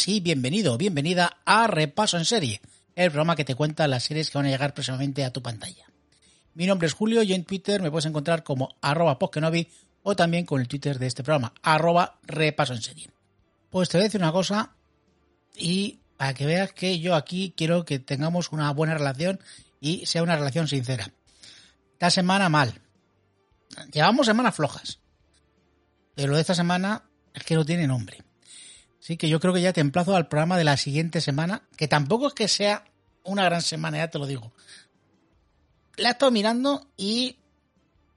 Buenas 0.00 0.16
y 0.16 0.20
bienvenido, 0.20 0.78
bienvenida 0.78 1.40
a 1.44 1.66
Repaso 1.66 2.16
en 2.16 2.24
Serie, 2.24 2.62
el 2.94 3.10
programa 3.10 3.36
que 3.36 3.44
te 3.44 3.54
cuenta 3.54 3.86
las 3.86 4.04
series 4.04 4.30
que 4.30 4.38
van 4.38 4.46
a 4.46 4.48
llegar 4.48 4.72
próximamente 4.72 5.26
a 5.26 5.30
tu 5.30 5.42
pantalla. 5.42 5.90
Mi 6.54 6.64
nombre 6.64 6.86
es 6.86 6.94
Julio 6.94 7.22
y 7.22 7.34
en 7.34 7.44
Twitter 7.44 7.82
me 7.82 7.90
puedes 7.90 8.06
encontrar 8.06 8.42
como 8.42 8.70
arroba 8.80 9.18
o 10.02 10.16
también 10.16 10.46
con 10.46 10.58
el 10.58 10.68
Twitter 10.68 10.98
de 10.98 11.06
este 11.06 11.22
programa, 11.22 11.52
arroba 11.60 12.18
Repaso 12.22 12.72
en 12.72 12.80
Serie. 12.80 13.10
Pues 13.68 13.90
te 13.90 13.98
voy 13.98 14.04
a 14.04 14.08
decir 14.08 14.22
una 14.22 14.32
cosa 14.32 14.72
y 15.54 16.00
para 16.16 16.32
que 16.32 16.46
veas 16.46 16.72
que 16.72 16.98
yo 16.98 17.14
aquí 17.14 17.52
quiero 17.54 17.84
que 17.84 17.98
tengamos 17.98 18.52
una 18.52 18.72
buena 18.72 18.94
relación 18.94 19.38
y 19.82 20.06
sea 20.06 20.22
una 20.22 20.36
relación 20.36 20.66
sincera. 20.66 21.12
Esta 21.92 22.10
semana 22.10 22.48
mal. 22.48 22.80
Llevamos 23.92 24.24
semanas 24.24 24.54
flojas. 24.54 24.98
Pero 26.14 26.28
lo 26.28 26.36
de 26.36 26.40
esta 26.40 26.54
semana 26.54 27.04
es 27.34 27.44
que 27.44 27.54
no 27.54 27.66
tiene 27.66 27.86
nombre. 27.86 28.29
Así 29.00 29.16
que 29.16 29.28
yo 29.28 29.40
creo 29.40 29.54
que 29.54 29.62
ya 29.62 29.72
te 29.72 29.80
emplazo 29.80 30.14
al 30.14 30.28
programa 30.28 30.58
de 30.58 30.64
la 30.64 30.76
siguiente 30.76 31.20
semana, 31.20 31.62
que 31.76 31.88
tampoco 31.88 32.28
es 32.28 32.34
que 32.34 32.48
sea 32.48 32.84
una 33.24 33.44
gran 33.44 33.62
semana, 33.62 33.98
ya 33.98 34.08
te 34.08 34.18
lo 34.18 34.26
digo. 34.26 34.52
La 35.96 36.08
he 36.08 36.12
estado 36.12 36.30
mirando 36.30 36.86
y 36.96 37.36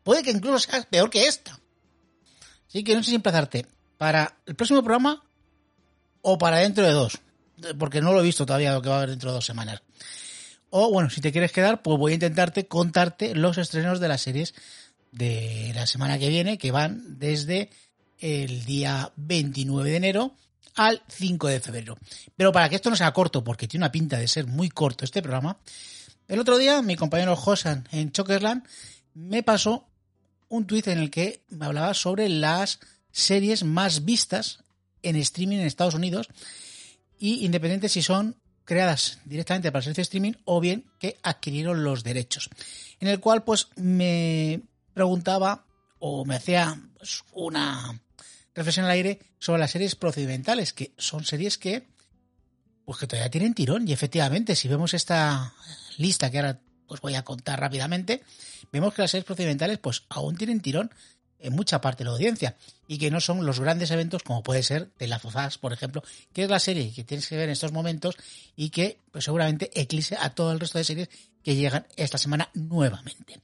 puede 0.04 0.24
que 0.24 0.32
incluso 0.32 0.60
sea 0.60 0.82
peor 0.84 1.10
que 1.10 1.28
esta. 1.28 1.60
Así 2.68 2.84
que 2.84 2.96
no 2.96 3.04
sé 3.04 3.12
si 3.12 3.16
emplazarte 3.16 3.66
para 3.98 4.38
el 4.46 4.56
próximo 4.56 4.84
programa 4.84 5.24
o 6.22 6.38
para 6.38 6.58
dentro 6.58 6.86
de 6.86 6.92
dos, 6.92 7.20
porque 7.78 8.02
no 8.02 8.12
lo 8.12 8.20
he 8.20 8.24
visto 8.24 8.46
todavía 8.46 8.74
lo 8.74 8.82
que 8.82 8.90
va 8.90 8.96
a 8.96 8.98
haber 9.00 9.12
dentro 9.12 9.30
de 9.30 9.36
dos 9.36 9.46
semanas. 9.46 9.82
O 10.70 10.92
bueno, 10.92 11.10
si 11.10 11.22
te 11.22 11.32
quieres 11.32 11.52
quedar, 11.52 11.82
pues 11.82 11.98
voy 11.98 12.12
a 12.12 12.16
intentarte 12.16 12.68
contarte 12.68 13.36
los 13.36 13.58
estrenos 13.58 14.00
de 14.00 14.08
las 14.08 14.22
series 14.22 14.54
de 15.12 15.72
la 15.76 15.86
semana 15.86 16.18
que 16.18 16.30
viene, 16.30 16.58
que 16.58 16.72
van 16.72 17.20
desde 17.20 17.70
el 18.20 18.66
día 18.66 19.14
29 19.16 19.90
de 19.92 19.96
enero 19.96 20.36
al 20.76 21.02
5 21.08 21.48
de 21.48 21.60
febrero. 21.60 21.98
Pero 22.36 22.52
para 22.52 22.70
que 22.70 22.76
esto 22.76 22.90
no 22.90 22.96
sea 22.96 23.14
corto, 23.14 23.44
porque 23.44 23.68
tiene 23.68 23.86
una 23.86 23.92
pinta 23.92 24.18
de 24.18 24.28
ser 24.28 24.48
muy 24.48 24.70
corto 24.70 25.06
este 25.06 25.22
programa, 25.22 25.58
el 26.28 26.40
otro 26.40 26.58
día 26.58 26.82
mi 26.82 26.96
compañero 26.96 27.36
Josan 27.36 27.88
en 27.92 28.12
Chokerland 28.12 28.64
me 29.14 29.44
pasó 29.44 29.88
un 30.50 30.66
tuit 30.66 30.88
en 30.88 31.00
el 31.00 31.10
que 31.10 31.44
me 31.50 31.66
hablaba 31.66 31.94
sobre 31.94 32.30
las 32.30 32.80
series 33.12 33.64
más 33.64 34.06
vistas 34.06 34.64
en 35.02 35.16
streaming 35.18 35.58
en 35.58 35.66
Estados 35.66 35.94
Unidos 35.94 36.30
y 37.20 37.46
independiente 37.46 37.90
si 37.90 38.02
son 38.02 38.38
creadas 38.66 39.20
directamente 39.26 39.72
para 39.72 39.82
servicio 39.82 40.02
de 40.02 40.04
streaming 40.04 40.34
o 40.46 40.60
bien 40.60 40.86
que 41.00 41.18
adquirieron 41.24 41.84
los 41.84 42.04
derechos. 42.04 42.50
En 43.00 43.08
el 43.08 43.20
cual 43.20 43.44
pues 43.44 43.68
me 43.76 44.62
preguntaba 44.94 45.66
o 46.00 46.26
me 46.26 46.36
hacía 46.36 46.82
pues, 46.98 47.24
una 47.34 48.00
reflexión 48.56 48.86
al 48.86 48.92
aire 48.92 49.20
sobre 49.40 49.60
las 49.60 49.72
series 49.72 49.96
procedimentales, 49.96 50.74
que 50.74 50.94
son 50.98 51.26
series 51.26 51.58
que 51.58 51.88
pues 52.86 53.00
que 53.00 53.08
todavía 53.08 53.32
tienen 53.32 53.54
tirón 53.54 53.88
y 53.88 53.94
efectivamente 53.94 54.56
si 54.56 54.68
vemos 54.68 54.94
esta 54.94 55.54
lista 55.98 56.30
que 56.30 56.40
ahora 56.40 56.60
os 56.88 57.00
voy 57.02 57.16
a 57.16 57.24
contar 57.24 57.60
rápidamente, 57.60 58.24
vemos 58.72 58.94
que 58.94 59.02
las 59.02 59.12
series 59.12 59.26
procedimentales 59.26 59.78
pues 59.80 60.04
aún 60.10 60.36
tienen 60.36 60.60
tirón 60.60 60.92
en 61.40 61.54
mucha 61.54 61.82
parte 61.82 62.04
de 62.04 62.10
la 62.10 62.16
audiencia 62.16 62.56
y 62.88 62.98
que 62.98 63.12
no 63.12 63.20
son 63.20 63.46
los 63.46 63.60
grandes 63.60 63.92
eventos 63.92 64.24
como 64.24 64.44
puede 64.44 64.64
ser 64.64 64.92
de 64.98 65.08
la 65.08 65.20
Fofas, 65.20 65.58
por 65.58 65.74
ejemplo, 65.74 66.04
que 66.32 66.44
es 66.44 66.50
la 66.50 66.60
serie 66.60 66.92
que 66.94 67.04
tienes 67.04 67.28
que 67.28 67.36
ver 67.36 67.46
en 67.46 67.52
estos 67.52 67.72
momentos 67.72 68.16
y 68.56 68.70
que 68.70 68.98
pues, 69.12 69.26
seguramente 69.26 69.70
eclipse 69.80 70.18
a 70.20 70.30
todo 70.30 70.52
el 70.52 70.60
resto 70.60 70.78
de 70.78 70.84
series 70.84 71.10
que 71.44 71.56
llegan 71.56 71.86
esta 71.96 72.18
semana 72.18 72.50
nuevamente. 72.54 73.42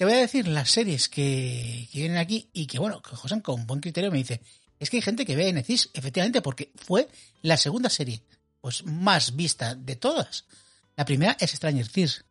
Te 0.00 0.06
voy 0.06 0.14
a 0.14 0.20
decir 0.20 0.48
las 0.48 0.70
series 0.70 1.10
que, 1.10 1.86
vienen 1.92 2.16
aquí 2.16 2.48
y 2.54 2.66
que, 2.66 2.78
bueno, 2.78 3.02
que 3.02 3.14
José 3.14 3.42
con 3.42 3.66
buen 3.66 3.80
criterio 3.80 4.10
me 4.10 4.16
dice, 4.16 4.40
es 4.78 4.88
que 4.88 4.96
hay 4.96 5.02
gente 5.02 5.26
que 5.26 5.36
ve 5.36 5.52
Necis, 5.52 5.90
efectivamente, 5.92 6.40
porque 6.40 6.72
fue 6.74 7.06
la 7.42 7.58
segunda 7.58 7.90
serie 7.90 8.22
pues 8.62 8.82
más 8.86 9.36
vista 9.36 9.74
de 9.74 9.96
todas. 9.96 10.46
La 10.96 11.04
primera 11.04 11.36
es 11.38 11.50
Stranger 11.50 11.86
Things. 11.86 12.24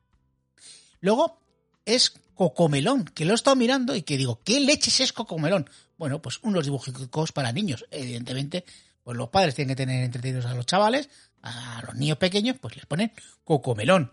Luego 1.01 1.43
es 1.85 2.13
Cocomelón, 2.33 3.05
que 3.05 3.23
lo 3.23 3.33
he 3.33 3.35
estado 3.35 3.55
mirando 3.55 3.95
y 3.95 4.01
que 4.01 4.17
digo, 4.17 4.41
¿qué 4.43 4.59
leches 4.59 4.99
es 5.01 5.13
Cocomelón? 5.13 5.69
Bueno, 5.95 6.23
pues 6.23 6.39
unos 6.41 6.65
dibujos 6.65 7.31
para 7.31 7.51
niños. 7.51 7.85
Evidentemente, 7.91 8.65
pues 9.03 9.15
los 9.15 9.29
padres 9.29 9.53
tienen 9.53 9.75
que 9.75 9.83
tener 9.83 10.03
entretenidos 10.03 10.47
a 10.47 10.55
los 10.55 10.65
chavales, 10.65 11.07
a 11.43 11.83
los 11.85 11.93
niños 11.93 12.17
pequeños, 12.17 12.57
pues 12.59 12.75
les 12.77 12.87
ponen 12.87 13.11
Cocomelón. 13.43 14.11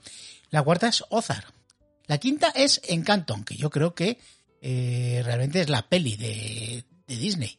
La 0.51 0.63
cuarta 0.63 0.89
es 0.89 1.03
Ozar. 1.09 1.56
La 2.07 2.19
quinta 2.19 2.53
es 2.55 2.81
Encanto, 2.89 3.37
que 3.45 3.57
yo 3.57 3.71
creo 3.71 3.95
que 3.95 4.19
eh, 4.61 5.23
realmente 5.25 5.61
es 5.61 5.69
la 5.69 5.89
peli 5.89 6.17
de, 6.17 6.85
Disney. 7.07 7.59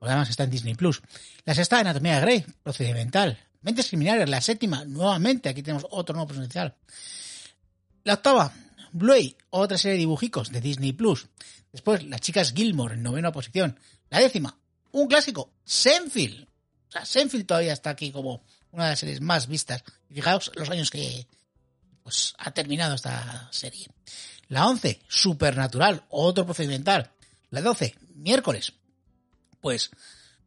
además 0.00 0.30
está 0.30 0.44
en 0.44 0.50
Disney 0.50 0.74
Plus. 0.74 1.02
La 1.44 1.54
sexta, 1.54 1.78
Anatomía 1.78 2.16
de 2.16 2.20
Grey, 2.20 2.46
procedimental. 2.62 3.38
Mentes 3.62 3.88
criminales, 3.88 4.28
la 4.28 4.40
séptima, 4.40 4.84
nuevamente, 4.84 5.48
aquí 5.48 5.62
tenemos 5.62 5.86
otro 5.90 6.14
nuevo 6.14 6.28
procedimental. 6.28 6.76
La 8.04 8.14
octava, 8.14 8.52
Bluey, 8.92 9.36
otra 9.50 9.76
serie 9.76 9.94
de 9.94 10.00
dibujicos 10.00 10.50
de 10.50 10.60
Disney 10.60 10.92
Plus. 10.92 11.26
Después, 11.72 12.04
Las 12.04 12.20
chicas 12.20 12.52
Gilmore 12.54 12.94
en 12.94 13.02
novena 13.02 13.32
posición. 13.32 13.78
La 14.10 14.20
décima, 14.20 14.58
un 14.92 15.08
clásico, 15.08 15.52
Senfield. 15.64 16.44
O 16.88 16.92
sea, 16.92 17.04
Senfield 17.04 17.46
todavía 17.46 17.72
está 17.72 17.90
aquí 17.90 18.12
como 18.12 18.44
una 18.70 18.84
de 18.84 18.90
las 18.90 18.98
series 19.00 19.20
más 19.20 19.48
vistas. 19.48 19.82
Y 20.08 20.14
fijaos 20.14 20.52
los 20.54 20.70
años 20.70 20.90
que, 20.90 21.26
pues 22.06 22.36
ha 22.38 22.52
terminado 22.52 22.94
esta 22.94 23.48
serie. 23.50 23.88
La 24.46 24.68
11, 24.68 25.00
Supernatural, 25.08 26.04
otro 26.10 26.44
procedimental. 26.44 27.10
La 27.50 27.60
12, 27.60 27.96
miércoles. 28.14 28.74
Pues 29.60 29.90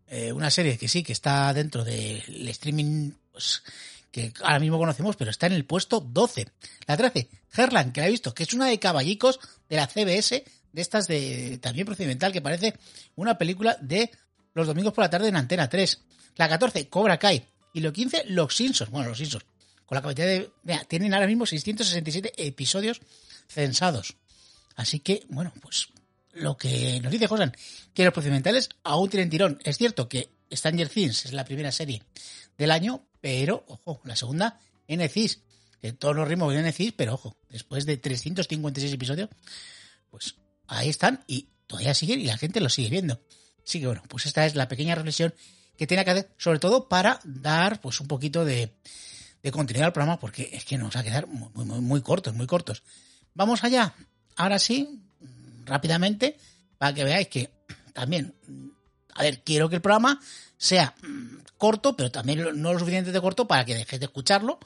eh, 0.08 0.32
una 0.32 0.50
serie 0.52 0.78
que 0.78 0.88
sí, 0.88 1.04
que 1.04 1.12
está 1.12 1.54
dentro 1.54 1.84
del 1.84 2.48
streaming 2.48 3.12
pues, 3.34 3.62
que 4.10 4.32
ahora 4.42 4.60
mismo 4.60 4.78
conocemos, 4.78 5.18
pero 5.18 5.32
está 5.32 5.48
en 5.48 5.52
el 5.52 5.66
puesto 5.66 6.00
12. 6.00 6.48
La 6.88 6.96
13, 6.96 7.30
Herland, 7.58 7.92
que 7.92 8.00
la 8.00 8.08
he 8.08 8.12
visto, 8.12 8.34
que 8.34 8.44
es 8.44 8.54
una 8.54 8.68
de 8.68 8.80
caballicos 8.80 9.42
de 9.68 9.76
la 9.76 9.88
CBS, 9.88 10.46
de 10.72 10.82
estas 10.82 11.10
de 11.10 11.60
también 11.62 11.86
procedimental, 11.86 12.32
que 12.32 12.42
parece 12.42 12.80
una 13.18 13.38
película 13.38 13.78
de 13.82 14.10
los 14.54 14.66
domingos 14.66 14.94
por 14.94 15.04
la 15.04 15.10
tarde 15.10 15.28
en 15.28 15.36
Antena 15.36 15.68
3. 15.68 16.04
La 16.38 16.48
14, 16.48 16.88
Cobra 16.88 17.20
Kai. 17.20 17.46
Y 17.74 17.82
lo 17.82 17.92
15, 17.92 18.28
Los 18.28 18.56
Simpsons. 18.56 18.92
Bueno, 18.92 19.10
Los 19.10 19.18
Simpsons 19.18 19.44
con 19.90 19.96
la 19.96 20.04
capacidad 20.04 20.28
de... 20.28 20.52
Mira, 20.62 20.84
tienen 20.84 21.16
ahora 21.16 21.26
mismo 21.26 21.48
667 21.48 22.34
episodios 22.46 23.02
censados. 23.48 24.18
Así 24.76 25.00
que, 25.00 25.26
bueno, 25.30 25.52
pues 25.62 25.88
lo 26.34 26.58
que 26.58 27.00
nos 27.02 27.12
dice 27.12 27.26
Josan, 27.26 27.58
que 27.96 28.04
los 28.04 28.14
procedimentales 28.14 28.70
aún 28.84 29.10
tienen 29.10 29.32
tirón. 29.32 29.60
Es 29.64 29.80
cierto 29.80 30.08
que 30.08 30.30
Stranger 30.54 30.90
Things 30.90 31.26
es 31.26 31.34
la 31.34 31.44
primera 31.44 31.72
serie 31.72 32.04
del 32.56 32.70
año, 32.70 33.04
pero, 33.20 33.66
ojo, 33.68 34.00
la 34.04 34.16
segunda, 34.16 34.60
NCIS, 34.88 35.40
que 35.82 35.92
todos 35.94 36.16
los 36.16 36.28
ritmos 36.28 36.54
de 36.54 36.62
NCIS, 36.62 36.94
pero 36.96 37.16
ojo, 37.16 37.36
después 37.50 37.88
de 37.88 37.98
356 37.98 38.94
episodios, 38.94 39.30
pues 40.12 40.36
ahí 40.68 40.90
están 40.90 41.24
y 41.26 41.48
todavía 41.66 41.96
siguen 41.96 42.22
y 42.22 42.26
la 42.26 42.38
gente 42.38 42.62
lo 42.62 42.70
sigue 42.70 42.92
viendo. 42.92 43.20
Así 43.66 43.80
que 43.80 43.88
bueno, 43.88 44.04
pues 44.08 44.28
esta 44.28 44.46
es 44.46 44.54
la 44.54 44.68
pequeña 44.68 44.94
reflexión 44.94 45.34
que 45.76 45.88
tiene 45.88 46.06
que 46.06 46.12
hacer, 46.12 46.30
sobre 46.38 46.60
todo 46.60 46.88
para 46.88 47.20
dar 47.24 47.82
pues 47.82 48.00
un 48.02 48.08
poquito 48.08 48.46
de, 48.46 48.72
de 49.42 49.52
continuidad 49.52 49.88
al 49.88 49.94
programa 49.94 50.20
porque 50.20 50.50
es 50.52 50.66
que 50.66 50.78
nos 50.78 50.96
va 50.96 51.00
a 51.00 51.04
quedar 51.04 51.28
muy, 51.28 51.50
muy, 51.54 51.80
muy 51.80 52.02
cortos, 52.02 52.34
muy 52.34 52.48
cortos. 52.48 52.84
Vamos 53.34 53.64
allá. 53.64 53.94
Ahora 54.36 54.60
sí, 54.60 55.02
rápidamente, 55.66 56.38
para 56.78 56.94
que 56.94 57.04
veáis 57.04 57.28
que 57.28 57.52
también, 57.94 58.34
a 59.14 59.24
ver, 59.24 59.44
quiero 59.44 59.70
que 59.70 59.76
el 59.76 59.82
programa 59.82 60.20
sea 60.58 60.96
mm, 61.02 61.38
corto, 61.58 61.96
pero 61.96 62.12
también 62.12 62.62
no 62.62 62.74
lo 62.74 62.80
suficientemente 62.80 63.22
corto 63.22 63.48
para 63.48 63.66
que 63.66 63.76
dejéis 63.76 64.00
de 64.00 64.06
escucharlo. 64.06 64.60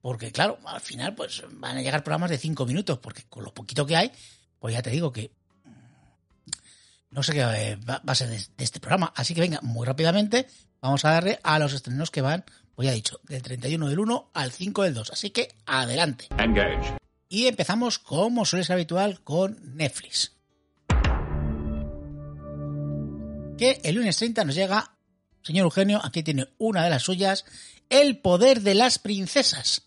Porque, 0.00 0.30
claro, 0.30 0.58
al 0.64 0.80
final, 0.80 1.14
pues 1.14 1.42
van 1.50 1.76
a 1.76 1.82
llegar 1.82 2.04
programas 2.04 2.30
de 2.30 2.38
5 2.38 2.66
minutos, 2.66 2.98
porque 2.98 3.24
con 3.28 3.42
lo 3.44 3.52
poquito 3.52 3.84
que 3.84 3.96
hay, 3.96 4.12
pues 4.60 4.74
ya 4.74 4.82
te 4.82 4.90
digo 4.90 5.12
que 5.12 5.32
mm, 5.64 6.50
no 7.10 7.22
sé 7.22 7.32
qué 7.32 7.76
va 7.88 8.00
a 8.06 8.14
ser 8.14 8.28
de, 8.28 8.64
este 8.64 8.80
programa. 8.80 9.12
Así 9.16 9.34
que 9.34 9.40
venga, 9.40 9.60
muy 9.62 9.86
rápidamente, 9.86 10.48
vamos 10.80 11.04
a 11.04 11.10
darle 11.10 11.40
a 11.42 11.58
los 11.58 11.72
estrenos 11.72 12.10
que 12.10 12.22
van 12.22 12.44
pues 12.78 12.86
ya 12.86 12.92
he 12.92 12.94
dicho, 12.94 13.18
del 13.24 13.42
31 13.42 13.88
del 13.88 13.98
1 13.98 14.30
al 14.34 14.52
5 14.52 14.84
del 14.84 14.94
2. 14.94 15.10
Así 15.10 15.30
que 15.30 15.52
adelante. 15.66 16.28
Engage. 16.38 16.96
Y 17.28 17.48
empezamos, 17.48 17.98
como 17.98 18.44
suele 18.44 18.64
ser 18.64 18.74
habitual, 18.74 19.20
con 19.24 19.58
Netflix. 19.74 20.36
Que 23.58 23.80
el 23.82 23.96
lunes 23.96 24.16
30 24.16 24.44
nos 24.44 24.54
llega, 24.54 24.96
señor 25.42 25.64
Eugenio, 25.64 26.00
aquí 26.04 26.22
tiene 26.22 26.46
una 26.58 26.84
de 26.84 26.90
las 26.90 27.02
suyas, 27.02 27.46
El 27.90 28.18
poder 28.18 28.60
de 28.60 28.74
las 28.76 29.00
princesas. 29.00 29.82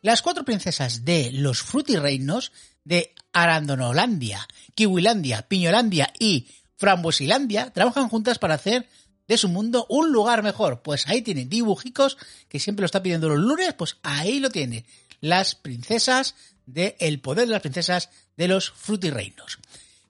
Las 0.00 0.22
cuatro 0.22 0.46
princesas 0.46 1.04
de 1.04 1.32
los 1.32 1.60
Frutireinos 1.60 2.50
de 2.82 3.14
Arandonolandia, 3.34 4.48
Kiwilandia, 4.74 5.48
Piñolandia 5.48 6.10
y 6.18 6.48
Frambuesilandia 6.78 7.74
trabajan 7.74 8.08
juntas 8.08 8.38
para 8.38 8.54
hacer 8.54 8.88
de 9.32 9.38
su 9.38 9.48
mundo 9.48 9.86
un 9.88 10.12
lugar 10.12 10.42
mejor. 10.42 10.82
Pues 10.82 11.08
ahí 11.08 11.22
tiene 11.22 11.44
dibujicos 11.44 12.18
que 12.48 12.60
siempre 12.60 12.82
lo 12.82 12.86
está 12.86 13.02
pidiendo 13.02 13.28
los 13.28 13.38
lunes, 13.38 13.74
pues 13.74 13.96
ahí 14.02 14.40
lo 14.40 14.50
tiene. 14.50 14.84
Las 15.20 15.54
princesas 15.54 16.34
de 16.66 16.96
El 17.00 17.20
poder 17.20 17.46
de 17.46 17.52
las 17.52 17.62
princesas 17.62 18.10
de 18.36 18.48
los 18.48 18.70
frutirreinos. 18.70 19.58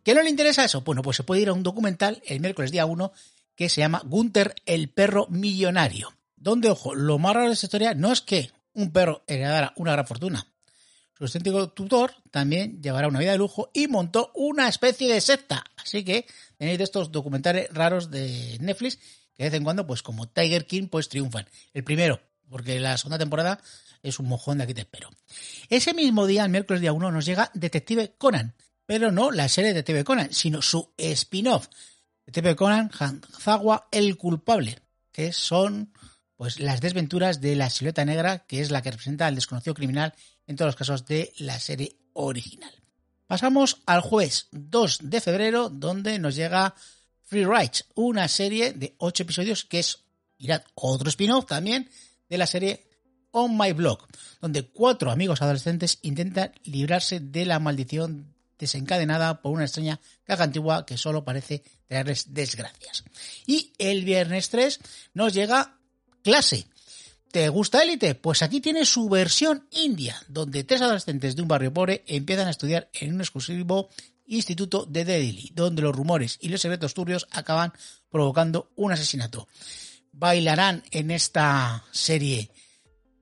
¿Qué 0.05 0.15
no 0.15 0.23
le 0.23 0.31
interesa 0.31 0.65
eso? 0.65 0.83
Bueno, 0.83 1.03
pues 1.03 1.17
se 1.17 1.23
puede 1.23 1.43
ir 1.43 1.49
a 1.49 1.53
un 1.53 1.63
documental 1.63 2.23
el 2.27 2.41
miércoles 2.41 2.73
día 2.73 2.87
1 2.87 3.13
que 3.55 3.69
se 3.69 3.81
llama 3.81 4.03
Gunther 4.05 4.55
el 4.67 4.89
perro 4.89 5.27
millonario. 5.29 6.13
Donde, 6.37 6.71
ojo, 6.71 6.95
lo 6.95 7.19
más 7.19 7.35
raro 7.35 7.49
de 7.49 7.55
esta 7.55 7.67
historia 7.67 7.95
no 7.95 8.11
es 8.11 8.21
que 8.21 8.51
un 8.75 8.91
perro 8.91 9.23
heredara 9.27 9.73
una 9.77 9.93
gran 9.93 10.07
fortuna. 10.07 10.47
Su 11.17 11.25
auténtico 11.25 11.69
tutor 11.71 12.15
también 12.31 12.83
llevará 12.83 13.09
una 13.09 13.21
vida 13.21 13.33
de 13.33 13.39
lujo 13.39 13.71
y 13.73 13.87
montó 13.87 14.33
una 14.35 14.69
especie 14.69 15.13
de 15.13 15.21
secta. 15.21 15.65
Así 15.77 16.05
que 16.05 16.27
tenéis 16.57 16.79
de 16.79 16.85
estos 16.85 17.13
documentales 17.13 17.69
raros 17.73 18.11
de 18.11 18.57
Netflix 18.61 18.99
que 19.35 19.45
de 19.45 19.51
vez 19.51 19.55
en 19.55 19.65
cuando, 19.65 19.87
pues 19.87 20.03
como 20.03 20.29
Tiger 20.29 20.67
King, 20.67 20.89
pues 20.89 21.09
triunfan. 21.09 21.49
El 21.73 21.85
primero, 21.85 22.21
porque 22.49 22.81
la 22.81 22.97
segunda 22.99 23.19
temporada 23.19 23.61
es 24.03 24.19
un 24.19 24.27
mojón 24.27 24.59
de 24.59 24.65
aquí 24.65 24.75
te 24.75 24.83
espero. 24.83 25.11
Ese 25.69 25.95
mismo 25.95 26.27
día, 26.27 26.45
el 26.45 26.51
miércoles 26.51 26.81
día 26.81 26.93
1, 26.93 27.13
nos 27.13 27.25
llega 27.25 27.51
Detective 27.55 28.15
Conan, 28.19 28.55
pero 28.85 29.13
no 29.13 29.31
la 29.31 29.49
serie 29.49 29.69
de 29.69 29.75
Detective 29.75 30.05
Conan, 30.05 30.33
sino 30.33 30.61
su 30.61 30.93
spin-off. 30.97 31.69
Detective 32.27 32.57
Conan, 32.57 32.91
Hanzawa, 32.99 33.89
el 33.91 34.17
culpable, 34.17 34.81
que 35.13 35.33
son 35.33 35.93
pues 36.37 36.59
las 36.59 36.81
desventuras 36.81 37.41
de 37.41 37.55
la 37.55 37.71
silueta 37.71 38.05
negra, 38.05 38.41
que 38.47 38.61
es 38.61 38.71
la 38.71 38.83
que 38.83 38.91
representa 38.91 39.27
al 39.27 39.37
desconocido 39.37 39.75
criminal 39.75 40.13
en 40.53 40.57
todos 40.57 40.69
los 40.69 40.77
casos 40.77 41.07
de 41.07 41.33
la 41.39 41.59
serie 41.59 41.97
original. 42.13 42.71
Pasamos 43.27 43.79
al 43.87 44.03
jueves 44.03 44.49
2 44.53 44.99
de 45.05 45.21
febrero, 45.23 45.71
donde 45.71 46.19
nos 46.19 46.37
llega 46.37 46.75
Free 47.25 47.47
Rights, 47.47 47.87
una 47.95 48.29
serie 48.29 48.75
de 48.75 48.95
8 48.99 49.23
episodios 49.23 49.65
que 49.65 49.79
es, 49.79 50.01
mirad, 50.39 50.63
otro 50.75 51.09
spin-off 51.09 51.47
también 51.47 51.89
de 52.29 52.37
la 52.39 52.47
serie 52.47 52.87
On 53.31 53.57
My 53.57 53.73
Blog, 53.73 54.07
donde 54.43 54.69
cuatro 54.69 55.11
amigos 55.11 55.41
adolescentes 55.41 55.99
intentan 56.03 56.53
librarse 56.65 57.21
de 57.21 57.47
la 57.47 57.59
maldición 57.59 58.35
desencadenada 58.59 59.41
por 59.41 59.53
una 59.53 59.65
extraña 59.65 59.99
caja 60.25 60.45
antigua 60.45 60.85
que 60.85 60.99
solo 60.99 61.25
parece 61.25 61.63
traerles 61.89 62.35
desgracias. 62.35 63.05
Y 63.47 63.73
el 63.79 64.05
viernes 64.05 64.51
3 64.51 64.79
nos 65.15 65.33
llega 65.33 65.79
clase. 66.23 66.67
¿Te 67.33 67.49
gusta 67.49 67.83
Élite? 67.83 68.15
Pues 68.15 68.43
aquí 68.43 68.61
tiene 68.61 68.85
su 68.85 69.09
versión 69.09 69.67
india, 69.71 70.23
donde 70.29 70.65
tres 70.65 70.83
adolescentes 70.83 71.35
de 71.35 71.41
un 71.41 71.49
barrio 71.49 71.73
pobre 71.73 72.05
empiezan 72.07 72.47
a 72.47 72.51
estudiar 72.51 72.91
en 72.93 73.15
un 73.15 73.23
exclusivo 73.23 73.89
instituto 74.27 74.85
de 74.85 75.07
Delhi, 75.07 75.51
donde 75.55 75.81
los 75.81 75.97
rumores 75.97 76.37
y 76.43 76.51
los 76.51 76.61
secretos 76.61 76.93
turbios 76.93 77.27
acaban 77.31 77.73
provocando 78.11 78.71
un 78.77 78.93
asesinato. 78.93 79.49
Bailarán 80.13 80.83
en 80.91 81.11
esta 81.11 81.83
serie 81.91 82.51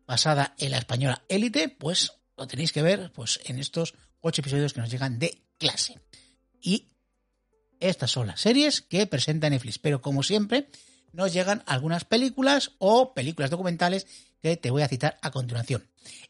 basada 0.09 0.57
en 0.59 0.73
la 0.73 0.79
española 0.79 1.23
Élite, 1.29 1.69
pues 1.69 2.13
lo 2.37 2.49
tenéis 2.49 2.73
que 2.73 2.83
ver 2.83 3.13
pues, 3.13 3.39
en 3.45 3.61
estos 3.61 3.95
ocho 4.23 4.41
episodios 4.41 4.73
que 4.73 4.81
nos 4.81 4.91
llegan 4.91 5.21
de 5.21 5.41
clase. 5.57 6.01
Y 6.61 6.89
estas 7.79 8.11
son 8.11 8.27
las 8.27 8.41
series 8.41 8.81
que 8.81 9.07
presenta 9.07 9.49
Netflix, 9.49 9.79
pero 9.79 10.03
como 10.03 10.25
siempre, 10.25 10.69
nos 11.13 11.33
llegan 11.33 11.63
algunas 11.67 12.05
películas 12.05 12.73
o 12.79 13.15
películas 13.15 13.51
documentales 13.51 14.07
que 14.41 14.57
te 14.57 14.71
voy 14.71 14.83
a 14.83 14.89
citar 14.89 15.19
a 15.23 15.31
continuación. 15.31 15.89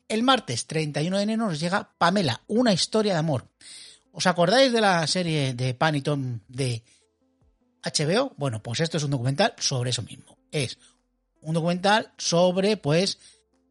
El 0.08 0.22
martes 0.22 0.66
31 0.66 1.16
de 1.16 1.22
enero 1.22 1.46
nos 1.46 1.60
llega 1.60 1.92
Pamela, 1.98 2.42
una 2.48 2.72
historia 2.72 3.12
de 3.12 3.18
amor. 3.18 3.48
¿Os 4.12 4.26
acordáis 4.26 4.72
de 4.72 4.80
la 4.80 5.06
serie 5.06 5.54
de 5.54 5.74
Pan 5.74 5.94
y 5.94 6.02
Tom 6.02 6.40
de 6.48 6.82
HBO? 7.84 8.34
Bueno, 8.36 8.62
pues 8.62 8.80
esto 8.80 8.96
es 8.96 9.04
un 9.04 9.12
documental 9.12 9.54
sobre 9.58 9.90
eso 9.90 10.02
mismo. 10.02 10.36
Es 10.50 10.78
un 11.42 11.54
documental 11.54 12.12
sobre, 12.18 12.76
pues, 12.76 13.18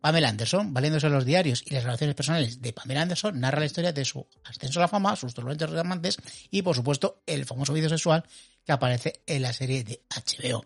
Pamela 0.01 0.29
Anderson, 0.29 0.73
valiéndose 0.73 1.09
los 1.09 1.25
diarios 1.25 1.63
y 1.65 1.73
las 1.73 1.83
relaciones 1.83 2.15
personales 2.15 2.61
de 2.61 2.73
Pamela 2.73 3.01
Anderson, 3.01 3.39
narra 3.39 3.59
la 3.59 3.65
historia 3.65 3.91
de 3.91 4.05
su 4.05 4.25
ascenso 4.45 4.79
a 4.79 4.83
la 4.83 4.87
fama, 4.87 5.15
sus 5.15 5.33
turbulentos 5.33 5.73
amantes 5.75 6.17
y, 6.49 6.61
por 6.61 6.75
supuesto, 6.75 7.21
el 7.25 7.45
famoso 7.45 7.73
vídeo 7.73 7.89
sexual 7.89 8.23
que 8.65 8.71
aparece 8.71 9.21
en 9.25 9.41
la 9.41 9.53
serie 9.53 9.83
de 9.83 10.01
HBO. 10.09 10.65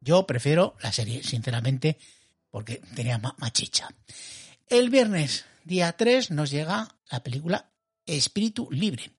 Yo 0.00 0.26
prefiero 0.26 0.76
la 0.82 0.92
serie, 0.92 1.22
sinceramente, 1.22 1.98
porque 2.50 2.82
tenía 2.94 3.18
más 3.18 3.52
chicha. 3.52 3.88
El 4.68 4.90
viernes, 4.90 5.44
día 5.64 5.92
3, 5.92 6.30
nos 6.32 6.50
llega 6.50 6.96
la 7.10 7.22
película 7.22 7.70
Espíritu 8.06 8.68
Libre. 8.70 9.10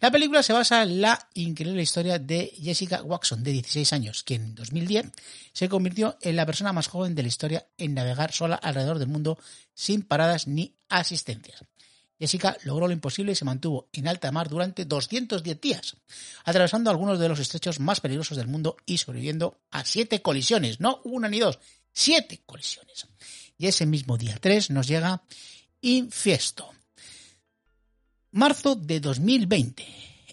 La 0.00 0.12
película 0.12 0.42
se 0.42 0.52
basa 0.52 0.82
en 0.82 1.00
la 1.00 1.28
increíble 1.34 1.82
historia 1.82 2.18
de 2.18 2.52
Jessica 2.62 3.02
Watson, 3.02 3.42
de 3.42 3.52
16 3.52 3.92
años, 3.92 4.22
quien 4.22 4.42
en 4.42 4.54
2010 4.54 5.06
se 5.52 5.68
convirtió 5.68 6.16
en 6.20 6.36
la 6.36 6.46
persona 6.46 6.72
más 6.72 6.86
joven 6.86 7.16
de 7.16 7.22
la 7.22 7.28
historia 7.28 7.66
en 7.76 7.94
navegar 7.94 8.32
sola 8.32 8.54
alrededor 8.56 9.00
del 9.00 9.08
mundo 9.08 9.38
sin 9.74 10.02
paradas 10.02 10.46
ni 10.46 10.76
asistencias. 10.88 11.64
Jessica 12.18 12.56
logró 12.64 12.86
lo 12.88 12.92
imposible 12.92 13.32
y 13.32 13.34
se 13.36 13.44
mantuvo 13.44 13.88
en 13.92 14.08
alta 14.08 14.32
mar 14.32 14.48
durante 14.48 14.84
210 14.84 15.60
días, 15.60 15.96
atravesando 16.44 16.90
algunos 16.90 17.18
de 17.18 17.28
los 17.28 17.38
estrechos 17.38 17.78
más 17.78 18.00
peligrosos 18.00 18.36
del 18.36 18.48
mundo 18.48 18.76
y 18.86 18.98
sobreviviendo 18.98 19.60
a 19.70 19.84
siete 19.84 20.20
colisiones, 20.20 20.80
no 20.80 21.00
una 21.04 21.28
ni 21.28 21.38
dos, 21.38 21.58
siete 21.92 22.42
colisiones. 22.44 23.06
Y 23.56 23.66
ese 23.66 23.86
mismo 23.86 24.16
día 24.16 24.36
3 24.40 24.70
nos 24.70 24.86
llega 24.88 25.22
Infiesto, 25.80 26.72
Marzo 28.32 28.74
de 28.74 29.00
2020. 29.00 29.86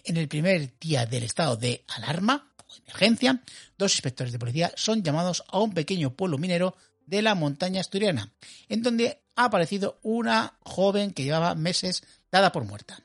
En 0.04 0.18
el 0.18 0.28
primer 0.28 0.78
día 0.78 1.06
del 1.06 1.22
estado 1.22 1.56
de 1.56 1.82
alarma 1.88 2.52
o 2.58 2.76
emergencia, 2.84 3.42
dos 3.78 3.94
inspectores 3.94 4.34
de 4.34 4.38
policía 4.38 4.70
son 4.76 5.02
llamados 5.02 5.42
a 5.48 5.60
un 5.60 5.72
pequeño 5.72 6.12
pueblo 6.14 6.36
minero 6.36 6.76
de 7.06 7.22
la 7.22 7.34
montaña 7.34 7.80
asturiana, 7.80 8.34
en 8.68 8.82
donde 8.82 9.22
ha 9.34 9.46
aparecido 9.46 9.98
una 10.02 10.58
joven 10.60 11.12
que 11.12 11.24
llevaba 11.24 11.54
meses 11.54 12.04
dada 12.30 12.52
por 12.52 12.66
muerta. 12.66 13.02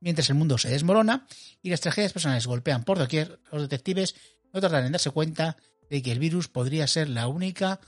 Mientras 0.00 0.28
el 0.30 0.34
mundo 0.34 0.58
se 0.58 0.68
desmorona 0.68 1.28
y 1.62 1.70
las 1.70 1.80
tragedias 1.80 2.12
personales 2.12 2.48
golpean 2.48 2.82
por 2.82 2.98
doquier, 2.98 3.38
los 3.52 3.62
detectives 3.62 4.16
no 4.52 4.60
tardan 4.60 4.84
en 4.84 4.92
darse 4.92 5.10
cuenta 5.10 5.56
de 5.88 6.02
que 6.02 6.10
el 6.10 6.18
virus 6.18 6.48
podría 6.48 6.88
ser 6.88 7.08
la 7.08 7.28
única 7.28 7.78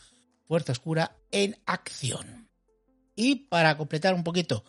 fuerza 0.46 0.70
oscura 0.70 1.16
en 1.32 1.58
acción. 1.66 2.49
Y 3.16 3.34
para 3.34 3.76
completar 3.76 4.14
un 4.14 4.22
poquito 4.22 4.64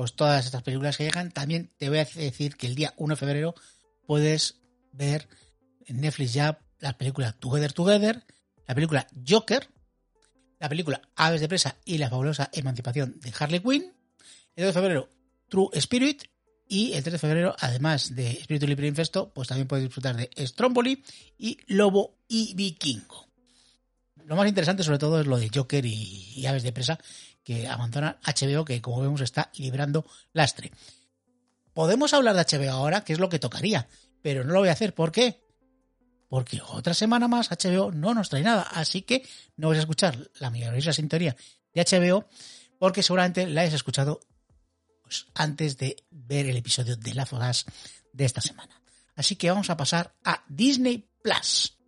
pues 0.00 0.14
todas 0.14 0.46
estas 0.46 0.62
películas 0.62 0.96
que 0.96 1.04
llegan. 1.04 1.30
También 1.30 1.74
te 1.76 1.90
voy 1.90 1.98
a 1.98 2.06
decir 2.06 2.56
que 2.56 2.66
el 2.66 2.74
día 2.74 2.94
1 2.96 3.12
de 3.12 3.18
febrero 3.18 3.54
puedes 4.06 4.62
ver 4.92 5.28
en 5.84 6.00
Netflix 6.00 6.32
ya 6.32 6.58
la 6.78 6.96
película 6.96 7.32
Together 7.32 7.74
Together, 7.74 8.24
la 8.66 8.74
película 8.74 9.06
Joker, 9.28 9.68
la 10.58 10.70
película 10.70 11.02
Aves 11.16 11.42
de 11.42 11.48
Presa 11.48 11.76
y 11.84 11.98
la 11.98 12.08
fabulosa 12.08 12.48
emancipación 12.54 13.20
de 13.20 13.30
Harley 13.38 13.60
Quinn. 13.60 13.92
El 14.56 14.64
2 14.64 14.74
de 14.74 14.80
febrero 14.80 15.10
True 15.50 15.68
Spirit 15.74 16.22
y 16.66 16.94
el 16.94 17.02
3 17.02 17.12
de 17.12 17.18
febrero, 17.18 17.54
además 17.58 18.16
de 18.16 18.30
Espíritu 18.30 18.66
Libre 18.66 18.86
Infesto, 18.86 19.30
pues 19.34 19.48
también 19.48 19.68
puedes 19.68 19.84
disfrutar 19.84 20.16
de 20.16 20.30
Stromboli 20.46 21.04
y 21.36 21.58
Lobo 21.66 22.16
y 22.26 22.54
Vikingo. 22.54 23.28
Lo 24.24 24.34
más 24.34 24.48
interesante 24.48 24.82
sobre 24.82 24.98
todo 24.98 25.20
es 25.20 25.26
lo 25.26 25.36
de 25.36 25.50
Joker 25.54 25.84
y 25.84 26.46
Aves 26.46 26.62
de 26.62 26.72
Presa, 26.72 26.98
que 27.44 27.68
abandona 27.68 28.18
HBO, 28.24 28.64
que 28.64 28.80
como 28.80 29.00
vemos 29.00 29.20
está 29.20 29.50
librando 29.56 30.06
lastre. 30.32 30.70
Podemos 31.72 32.12
hablar 32.14 32.36
de 32.36 32.44
HBO 32.44 32.70
ahora, 32.70 33.04
que 33.04 33.12
es 33.12 33.18
lo 33.18 33.28
que 33.28 33.38
tocaría, 33.38 33.88
pero 34.22 34.44
no 34.44 34.52
lo 34.52 34.60
voy 34.60 34.68
a 34.68 34.72
hacer. 34.72 34.94
¿Por 34.94 35.12
qué? 35.12 35.46
Porque 36.28 36.60
otra 36.68 36.94
semana 36.94 37.26
más 37.28 37.50
HBO 37.50 37.90
no 37.90 38.14
nos 38.14 38.28
trae 38.28 38.42
nada, 38.42 38.62
así 38.62 39.02
que 39.02 39.26
no 39.56 39.68
vais 39.68 39.78
a 39.78 39.82
escuchar 39.82 40.30
la 40.38 40.50
maravillosa 40.50 40.92
sintonía 40.92 41.36
de 41.74 41.82
HBO, 41.82 42.28
porque 42.78 43.02
seguramente 43.02 43.46
la 43.46 43.62
hayas 43.62 43.74
escuchado 43.74 44.20
pues, 45.02 45.26
antes 45.34 45.76
de 45.76 45.96
ver 46.10 46.46
el 46.46 46.56
episodio 46.56 46.96
de 46.96 47.14
La 47.14 47.24
Us 47.24 47.66
de 48.12 48.24
esta 48.24 48.40
semana. 48.40 48.80
Así 49.16 49.36
que 49.36 49.50
vamos 49.50 49.70
a 49.70 49.76
pasar 49.76 50.14
a 50.24 50.44
Disney 50.48 51.10
Plus 51.22 51.79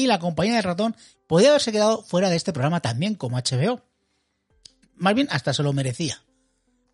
y 0.00 0.06
la 0.06 0.18
compañía 0.18 0.56
de 0.56 0.62
ratón 0.62 0.96
podía 1.26 1.50
haberse 1.50 1.72
quedado 1.72 2.02
fuera 2.02 2.30
de 2.30 2.36
este 2.36 2.52
programa 2.52 2.80
también 2.80 3.14
como 3.14 3.36
HBO. 3.36 3.82
Más 4.96 5.14
bien 5.14 5.28
hasta 5.30 5.52
se 5.52 5.62
lo 5.62 5.72
merecía. 5.72 6.22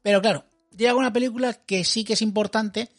Pero 0.03 0.21
claro, 0.21 0.45
llega 0.77 0.95
una 0.95 1.13
película 1.13 1.55
que 1.55 1.85
sí 1.85 2.05
que 2.05 2.15
es 2.15 2.23
importante 2.23 2.91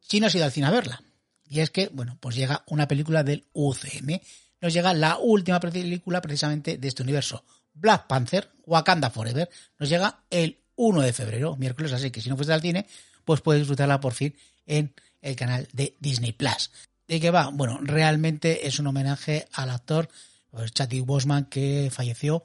si 0.00 0.20
no 0.20 0.26
has 0.26 0.34
ido 0.34 0.44
al 0.44 0.52
cine 0.52 0.66
a 0.66 0.70
verla. 0.70 1.02
Y 1.48 1.60
es 1.60 1.70
que, 1.70 1.88
bueno, 1.92 2.16
pues 2.20 2.36
llega 2.36 2.64
una 2.66 2.88
película 2.88 3.22
del 3.22 3.46
UCM. 3.52 4.20
Nos 4.60 4.72
llega 4.72 4.94
la 4.94 5.18
última 5.18 5.60
película 5.60 6.20
precisamente 6.20 6.78
de 6.78 6.88
este 6.88 7.02
universo. 7.02 7.44
Black 7.74 8.06
Panther, 8.06 8.50
Wakanda 8.66 9.10
Forever, 9.10 9.48
nos 9.78 9.88
llega 9.88 10.24
el 10.30 10.58
1 10.76 11.02
de 11.02 11.12
febrero, 11.12 11.56
miércoles, 11.56 11.92
así 11.92 12.10
que 12.10 12.20
si 12.20 12.28
no 12.28 12.36
fuiste 12.36 12.52
al 12.52 12.62
cine, 12.62 12.86
pues 13.24 13.40
puedes 13.40 13.60
disfrutarla 13.60 14.00
por 14.00 14.14
fin 14.14 14.34
en 14.66 14.94
el 15.22 15.36
canal 15.36 15.68
de 15.72 15.96
Disney 16.00 16.32
Plus. 16.32 16.70
¿De 17.06 17.20
qué 17.20 17.30
va? 17.30 17.50
Bueno, 17.52 17.78
realmente 17.82 18.66
es 18.66 18.78
un 18.78 18.86
homenaje 18.86 19.46
al 19.52 19.70
actor 19.70 20.08
pues, 20.50 20.72
Chadwick 20.72 21.04
Boseman 21.04 21.46
que 21.46 21.90
falleció. 21.92 22.44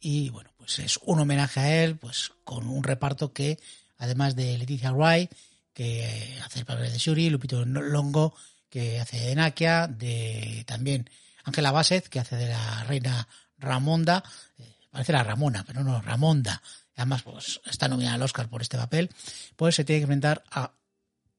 Y 0.00 0.30
bueno, 0.30 0.50
pues 0.56 0.78
es 0.78 0.98
un 1.04 1.20
homenaje 1.20 1.60
a 1.60 1.84
él, 1.84 1.96
pues 1.96 2.32
con 2.44 2.66
un 2.66 2.82
reparto 2.82 3.32
que, 3.32 3.58
además 3.98 4.34
de 4.34 4.56
Leticia 4.58 4.92
Wright, 4.92 5.30
que 5.72 6.38
hace 6.44 6.60
el 6.60 6.64
papel 6.64 6.90
de 6.90 6.98
Shuri, 6.98 7.30
Lupito 7.30 7.64
Longo, 7.64 8.34
que 8.68 8.98
hace 8.98 9.18
de 9.18 9.34
Nakia, 9.34 9.86
de 9.86 10.64
también 10.66 11.08
Ángela 11.44 11.70
Bassett, 11.70 12.08
que 12.08 12.20
hace 12.20 12.36
de 12.36 12.48
la 12.48 12.84
reina 12.84 13.28
Ramonda, 13.58 14.24
eh, 14.58 14.76
parece 14.90 15.12
la 15.12 15.22
Ramona, 15.22 15.64
pero 15.66 15.84
no, 15.84 16.00
Ramonda, 16.00 16.62
además 16.96 17.22
pues 17.22 17.60
está 17.66 17.88
nominada 17.88 18.14
al 18.14 18.22
Oscar 18.22 18.48
por 18.48 18.62
este 18.62 18.78
papel, 18.78 19.10
pues 19.56 19.74
se 19.74 19.84
tiene 19.84 20.00
que 20.00 20.04
enfrentar 20.04 20.44
a 20.50 20.72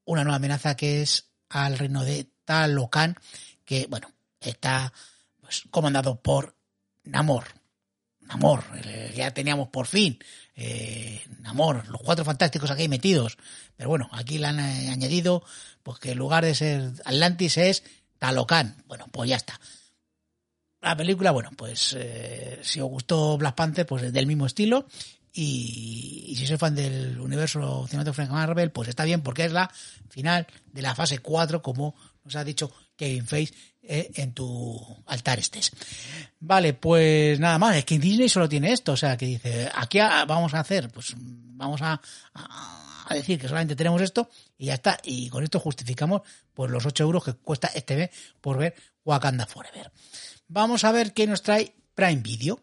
una 0.05 0.23
nueva 0.23 0.37
amenaza 0.37 0.75
que 0.75 1.01
es 1.01 1.31
al 1.49 1.77
reino 1.77 2.03
de 2.03 2.29
Talocan, 2.51 3.15
que, 3.63 3.87
bueno, 3.87 4.11
está 4.41 4.91
pues, 5.39 5.63
comandado 5.71 6.19
por 6.21 6.53
Namor. 7.03 7.45
Namor, 8.19 8.63
ya 9.13 9.33
teníamos 9.33 9.69
por 9.69 9.87
fin 9.87 10.19
eh, 10.55 11.21
Namor, 11.39 11.87
los 11.87 12.01
cuatro 12.01 12.25
fantásticos 12.25 12.69
aquí 12.71 12.89
metidos. 12.89 13.37
Pero 13.77 13.89
bueno, 13.89 14.09
aquí 14.11 14.37
le 14.37 14.47
han 14.47 14.59
eh, 14.59 14.89
añadido 14.89 15.43
pues 15.81 15.99
que 15.99 16.11
en 16.11 16.17
lugar 16.17 16.43
de 16.43 16.55
ser 16.55 16.91
Atlantis 17.05 17.57
es 17.57 17.83
Talocan. 18.19 18.83
Bueno, 18.85 19.07
pues 19.11 19.29
ya 19.29 19.37
está. 19.37 19.59
La 20.81 20.97
película, 20.97 21.31
bueno, 21.31 21.51
pues 21.55 21.95
eh, 21.97 22.59
si 22.63 22.81
os 22.81 22.89
gustó 22.89 23.37
Black 23.37 23.55
Panther, 23.55 23.85
pues 23.85 24.03
es 24.03 24.13
del 24.13 24.27
mismo 24.27 24.45
estilo. 24.45 24.87
Y, 25.33 26.35
si 26.37 26.45
soy 26.45 26.57
fan 26.57 26.75
del 26.75 27.19
universo 27.19 27.87
cinematográfico 27.87 28.33
Marvel, 28.35 28.71
pues 28.71 28.89
está 28.89 29.05
bien 29.05 29.21
porque 29.21 29.45
es 29.45 29.53
la 29.53 29.71
final 30.09 30.45
de 30.73 30.81
la 30.81 30.93
fase 30.93 31.19
4, 31.19 31.61
como 31.61 31.95
nos 32.23 32.35
ha 32.35 32.43
dicho 32.43 32.71
Kevin 32.95 33.25
Feige 33.25 33.53
eh, 33.83 34.11
en 34.15 34.33
tu 34.33 34.79
altar 35.07 35.39
estés. 35.39 35.71
Vale, 36.39 36.73
pues 36.73 37.39
nada 37.39 37.57
más, 37.57 37.75
es 37.75 37.85
que 37.85 37.97
Disney 37.97 38.29
solo 38.29 38.47
tiene 38.47 38.71
esto, 38.71 38.91
o 38.91 38.97
sea, 38.97 39.17
que 39.17 39.25
dice, 39.25 39.69
aquí 39.73 39.99
vamos 39.99 40.53
a 40.53 40.59
hacer, 40.59 40.89
pues 40.89 41.15
vamos 41.17 41.81
a, 41.81 41.99
a, 42.33 43.13
decir 43.15 43.39
que 43.39 43.47
solamente 43.47 43.75
tenemos 43.75 44.01
esto 44.01 44.29
y 44.57 44.67
ya 44.67 44.75
está, 44.75 44.99
y 45.03 45.29
con 45.29 45.43
esto 45.43 45.59
justificamos 45.59 46.21
pues 46.53 46.71
los 46.71 46.85
8 46.85 47.03
euros 47.03 47.23
que 47.23 47.33
cuesta 47.33 47.69
este 47.73 47.95
mes 47.95 48.09
por 48.39 48.57
ver 48.57 48.75
Wakanda 49.03 49.47
Forever. 49.47 49.91
Vamos 50.47 50.83
a 50.83 50.91
ver 50.91 51.13
qué 51.13 51.25
nos 51.25 51.41
trae 51.41 51.75
Prime 51.95 52.21
Video. 52.21 52.59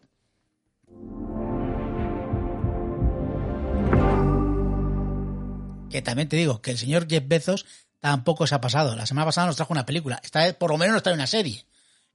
Que 5.89 6.01
también 6.01 6.29
te 6.29 6.37
digo 6.37 6.61
que 6.61 6.71
el 6.71 6.77
señor 6.77 7.07
Jeff 7.09 7.23
Bezos 7.27 7.65
tampoco 7.99 8.47
se 8.47 8.55
ha 8.55 8.61
pasado. 8.61 8.95
La 8.95 9.05
semana 9.05 9.25
pasada 9.25 9.47
nos 9.47 9.55
trajo 9.55 9.73
una 9.73 9.85
película. 9.85 10.19
Esta 10.23 10.43
vez 10.43 10.55
por 10.55 10.71
lo 10.71 10.77
menos 10.77 10.93
nos 10.93 11.03
trae 11.03 11.15
una 11.15 11.27
serie. 11.27 11.65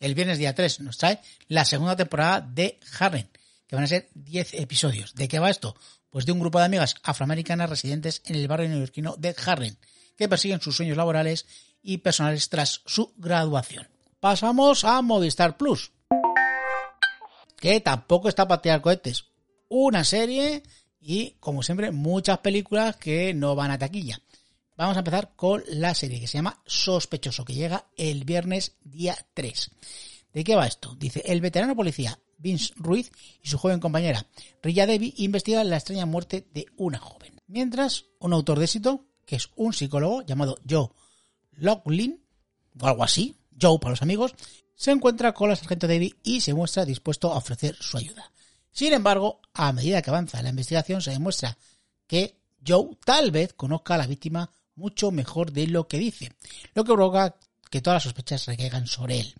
El 0.01 0.15
viernes 0.15 0.39
día 0.39 0.55
3 0.55 0.81
nos 0.81 0.99
trae 0.99 1.21
la 1.49 1.65
segunda 1.65 1.97
temporada 1.97 2.41
de 2.41 2.79
Harren, 2.99 3.31
que 3.67 3.77
van 3.77 3.85
a 3.85 3.89
ser 3.89 4.09
10 4.15 4.55
episodios. 4.55 5.15
¿De 5.15 5.29
qué 5.29 5.39
va 5.39 5.51
esto? 5.51 5.77
Pues 6.11 6.27
de 6.27 6.33
un 6.33 6.41
grupo 6.41 6.59
de 6.59 6.67
amigas 6.67 6.97
afroamericanas 7.03 7.71
residentes 7.71 8.23
en 8.27 8.37
el 8.37 8.49
barrio 8.49 8.69
neoyorquino 8.69 9.17
de 9.17 9.35
Harren, 9.47 9.79
que 10.17 10.29
persiguen 10.29 10.61
sus 10.61 10.77
sueños 10.77 10.97
laborales 10.97 11.47
y 11.83 11.99
personales 11.99 12.49
tras 12.49 12.83
su 12.87 13.13
graduación. 13.17 13.89
Pasamos 14.21 14.85
a 14.85 15.01
Movistar 15.03 15.57
Plus, 15.57 15.93
que 17.57 17.81
tampoco 17.81 18.29
está 18.29 18.49
para 18.49 18.63
tirar 18.63 18.81
cohetes. 18.81 19.27
Una 19.69 20.05
serie 20.05 20.63
y, 21.01 21.33
como 21.41 21.63
siempre, 21.63 21.91
muchas 21.91 22.39
películas 22.39 22.97
que 22.97 23.35
no 23.35 23.55
van 23.55 23.71
a 23.71 23.79
taquilla. 23.79 24.21
Vamos 24.77 24.97
a 24.97 25.01
empezar 25.01 25.35
con 25.37 25.63
la 25.69 25.95
serie 25.95 26.19
que 26.19 26.27
se 26.27 26.39
llama 26.39 26.61
Sospechoso, 26.67 27.45
que 27.45 27.55
llega 27.55 27.87
el 27.97 28.25
viernes 28.25 28.77
día 28.83 29.17
3. 29.33 29.71
¿De 30.33 30.43
qué 30.43 30.57
va 30.57 30.67
esto? 30.67 30.97
Dice, 30.97 31.23
el 31.27 31.41
veterano 31.41 31.77
policía 31.77 32.19
Vince 32.39 32.73
Ruiz 32.75 33.13
y 33.41 33.49
su 33.49 33.57
joven 33.57 33.79
compañera 33.79 34.27
Rilla 34.65 34.85
Devi 34.87 35.15
investigan 35.19 35.71
la 35.71 35.77
extraña 35.77 36.07
muerte 36.07 36.49
de 36.53 36.67
una 36.77 36.99
joven. 36.99 37.41
Mientras, 37.47 38.07
un 38.19 38.33
autor 38.33 38.59
de 38.59 38.65
éxito, 38.65 39.07
que 39.25 39.37
es 39.37 39.51
un 39.55 39.73
psicólogo 39.73 40.23
llamado 40.23 40.59
Joe 40.69 40.89
Locklin, 41.53 42.21
o 42.81 42.87
algo 42.89 43.05
así, 43.05 43.37
Joe 43.61 43.79
para 43.79 43.91
los 43.91 44.03
amigos, 44.03 44.35
se 44.75 44.91
encuentra 44.91 45.35
con 45.35 45.51
la 45.51 45.57
sargento 45.57 45.87
Devi 45.87 46.17
y 46.25 46.41
se 46.41 46.53
muestra 46.53 46.85
dispuesto 46.85 47.33
a 47.33 47.37
ofrecer 47.37 47.77
su 47.77 47.97
ayuda. 47.97 48.33
Sin 48.73 48.93
embargo, 48.93 49.41
a 49.53 49.73
medida 49.73 50.03
que 50.03 50.11
avanza 50.11 50.43
la 50.43 50.49
investigación 50.49 51.01
se 51.01 51.13
demuestra 51.13 51.57
que 52.09 52.41
Joe 52.67 52.99
tal 53.05 53.31
vez 53.31 53.53
conozca 53.55 53.95
a 53.95 53.99
la 53.99 54.09
víctima 54.09 54.51
mucho 54.77 55.11
mejor 55.11 55.53
de 55.53 55.67
lo 55.67 55.89
que 55.89 55.99
dice, 55.99 56.33
lo 56.75 56.85
que 56.85 56.93
provoca 56.93 57.37
que 57.71 57.81
todas 57.81 57.97
las 57.97 58.03
sospechas 58.05 58.47
recaigan 58.47 58.87
sobre 58.87 59.21
él. 59.21 59.35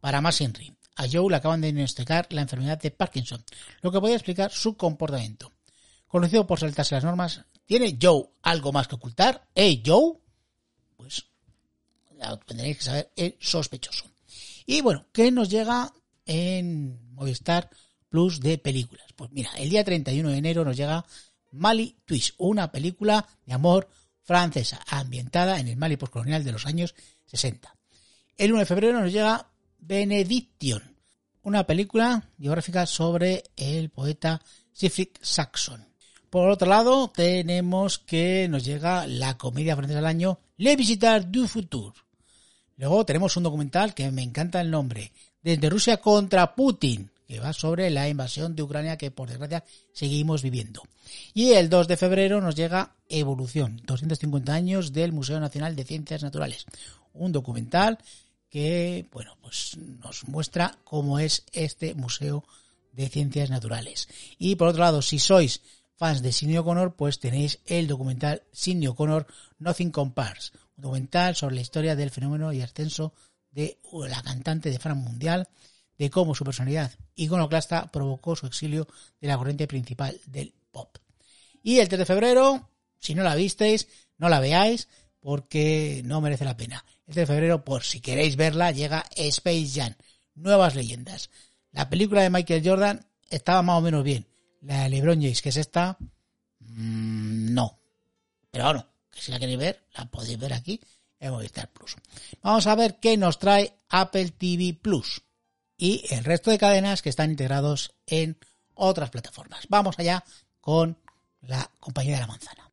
Para 0.00 0.20
más 0.20 0.40
Henry, 0.40 0.74
a 0.96 1.06
Joe 1.10 1.30
le 1.30 1.36
acaban 1.36 1.60
de 1.60 1.72
diagnosticar 1.72 2.26
la 2.30 2.42
enfermedad 2.42 2.78
de 2.78 2.90
Parkinson, 2.90 3.44
lo 3.80 3.92
que 3.92 4.00
puede 4.00 4.14
explicar 4.14 4.50
su 4.50 4.76
comportamiento. 4.76 5.52
Conocido 6.06 6.46
por 6.46 6.60
saltarse 6.60 6.94
las 6.94 7.04
normas, 7.04 7.42
¿tiene 7.64 7.98
Joe 8.00 8.28
algo 8.42 8.72
más 8.72 8.88
que 8.88 8.96
ocultar? 8.96 9.48
¿Eh, 9.54 9.82
Joe? 9.84 10.18
Pues 10.96 11.24
tendréis 12.46 12.78
que 12.78 12.84
saber, 12.84 13.12
es 13.16 13.34
sospechoso. 13.40 14.04
Y 14.66 14.80
bueno, 14.80 15.06
¿qué 15.12 15.30
nos 15.30 15.48
llega 15.48 15.92
en 16.26 17.14
Movistar 17.14 17.70
Plus 18.08 18.40
de 18.40 18.58
películas? 18.58 19.06
Pues 19.16 19.30
mira, 19.32 19.50
el 19.56 19.70
día 19.70 19.84
31 19.84 20.30
de 20.30 20.36
enero 20.36 20.64
nos 20.64 20.76
llega 20.76 21.04
Mali 21.50 21.96
Twist, 22.04 22.34
una 22.38 22.70
película 22.70 23.26
de 23.46 23.54
amor 23.54 23.88
francesa, 24.22 24.80
ambientada 24.88 25.58
en 25.58 25.68
el 25.68 25.76
Mali 25.76 25.96
postcolonial 25.96 26.44
de 26.44 26.52
los 26.52 26.66
años 26.66 26.94
60. 27.26 27.74
El 28.36 28.52
1 28.52 28.60
de 28.60 28.66
febrero 28.66 29.00
nos 29.00 29.12
llega 29.12 29.46
Benediction, 29.78 30.96
una 31.42 31.64
película 31.66 32.30
biográfica 32.36 32.86
sobre 32.86 33.44
el 33.56 33.90
poeta 33.90 34.40
Siegfried 34.72 35.08
Saxon. 35.20 35.86
Por 36.30 36.48
otro 36.48 36.66
lado, 36.66 37.08
tenemos 37.08 37.98
que 37.98 38.46
nos 38.48 38.64
llega 38.64 39.06
la 39.06 39.36
comedia 39.36 39.76
francesa 39.76 39.98
del 39.98 40.06
año 40.06 40.38
Le 40.56 40.76
Visitar 40.76 41.30
du 41.30 41.46
Futur. 41.46 41.92
Luego 42.76 43.04
tenemos 43.04 43.36
un 43.36 43.42
documental 43.42 43.92
que 43.92 44.10
me 44.10 44.22
encanta 44.22 44.60
el 44.60 44.70
nombre, 44.70 45.12
Desde 45.42 45.68
Rusia 45.68 45.98
contra 45.98 46.54
Putin, 46.54 47.10
que 47.32 47.40
va 47.40 47.54
sobre 47.54 47.88
la 47.88 48.10
invasión 48.10 48.54
de 48.54 48.62
Ucrania 48.62 48.98
que 48.98 49.10
por 49.10 49.26
desgracia 49.26 49.64
seguimos 49.94 50.42
viviendo. 50.42 50.82
Y 51.32 51.52
el 51.52 51.70
2 51.70 51.88
de 51.88 51.96
febrero 51.96 52.42
nos 52.42 52.54
llega 52.56 52.94
Evolución, 53.08 53.80
250 53.86 54.52
años 54.52 54.92
del 54.92 55.12
Museo 55.12 55.40
Nacional 55.40 55.74
de 55.74 55.84
Ciencias 55.84 56.22
Naturales, 56.22 56.66
un 57.14 57.32
documental 57.32 57.96
que, 58.50 59.08
bueno, 59.10 59.38
pues 59.40 59.78
nos 59.78 60.28
muestra 60.28 60.76
cómo 60.84 61.18
es 61.18 61.44
este 61.54 61.94
Museo 61.94 62.44
de 62.92 63.08
Ciencias 63.08 63.48
Naturales. 63.48 64.08
Y 64.36 64.56
por 64.56 64.68
otro 64.68 64.82
lado, 64.82 65.00
si 65.00 65.18
sois 65.18 65.62
fans 65.96 66.20
de 66.20 66.32
Sidney 66.32 66.58
O'Connor, 66.58 66.96
pues 66.96 67.18
tenéis 67.18 67.60
el 67.64 67.86
documental 67.86 68.42
Sidney 68.52 68.88
O'Connor 68.88 69.26
Nothing 69.58 69.90
Compares, 69.90 70.52
un 70.76 70.82
documental 70.82 71.34
sobre 71.34 71.54
la 71.54 71.62
historia 71.62 71.96
del 71.96 72.10
fenómeno 72.10 72.52
y 72.52 72.60
ascenso 72.60 73.14
de 73.50 73.78
la 74.06 74.20
cantante 74.20 74.70
de 74.70 74.78
fama 74.78 74.96
mundial 74.96 75.48
de 76.02 76.10
cómo 76.10 76.34
su 76.34 76.42
personalidad 76.42 76.90
iconoclasta 77.14 77.92
provocó 77.92 78.34
su 78.34 78.46
exilio 78.46 78.88
de 79.20 79.28
la 79.28 79.38
corriente 79.38 79.68
principal 79.68 80.20
del 80.26 80.52
pop. 80.72 80.98
Y 81.62 81.78
el 81.78 81.88
3 81.88 82.00
de 82.00 82.06
febrero, 82.06 82.70
si 82.98 83.14
no 83.14 83.22
la 83.22 83.36
visteis, 83.36 83.86
no 84.18 84.28
la 84.28 84.40
veáis 84.40 84.88
porque 85.20 86.02
no 86.04 86.20
merece 86.20 86.44
la 86.44 86.56
pena. 86.56 86.84
El 87.06 87.14
3 87.14 87.28
de 87.28 87.34
febrero, 87.34 87.64
por 87.64 87.84
si 87.84 88.00
queréis 88.00 88.34
verla, 88.34 88.72
llega 88.72 89.04
Space 89.14 89.68
Jam, 89.72 89.94
Nuevas 90.34 90.74
Leyendas. 90.74 91.30
La 91.70 91.88
película 91.88 92.22
de 92.22 92.30
Michael 92.30 92.68
Jordan 92.68 93.06
estaba 93.30 93.62
más 93.62 93.78
o 93.78 93.82
menos 93.82 94.02
bien. 94.02 94.26
La 94.62 94.82
de 94.82 94.88
LeBron 94.88 95.22
James, 95.22 95.40
que 95.40 95.50
es 95.50 95.56
esta, 95.56 95.98
mmm, 96.58 97.54
no. 97.54 97.78
Pero 98.50 98.64
bueno, 98.64 98.88
que 99.08 99.20
si 99.20 99.30
la 99.30 99.38
queréis 99.38 99.58
ver, 99.58 99.86
la 99.96 100.06
podéis 100.06 100.36
ver 100.36 100.52
aquí 100.52 100.80
en 101.20 101.30
Movistar 101.30 101.72
Plus. 101.72 101.94
Vamos 102.42 102.66
a 102.66 102.74
ver 102.74 102.98
qué 102.98 103.16
nos 103.16 103.38
trae 103.38 103.72
Apple 103.88 104.30
TV 104.30 104.74
Plus 104.74 105.22
y 105.82 106.04
el 106.10 106.22
resto 106.22 106.52
de 106.52 106.58
cadenas 106.58 107.02
que 107.02 107.08
están 107.08 107.32
integrados 107.32 107.96
en 108.06 108.38
otras 108.74 109.10
plataformas. 109.10 109.66
Vamos 109.68 109.98
allá 109.98 110.22
con 110.60 110.96
la 111.40 111.68
compañía 111.80 112.14
de 112.14 112.20
la 112.20 112.26
manzana. 112.28 112.70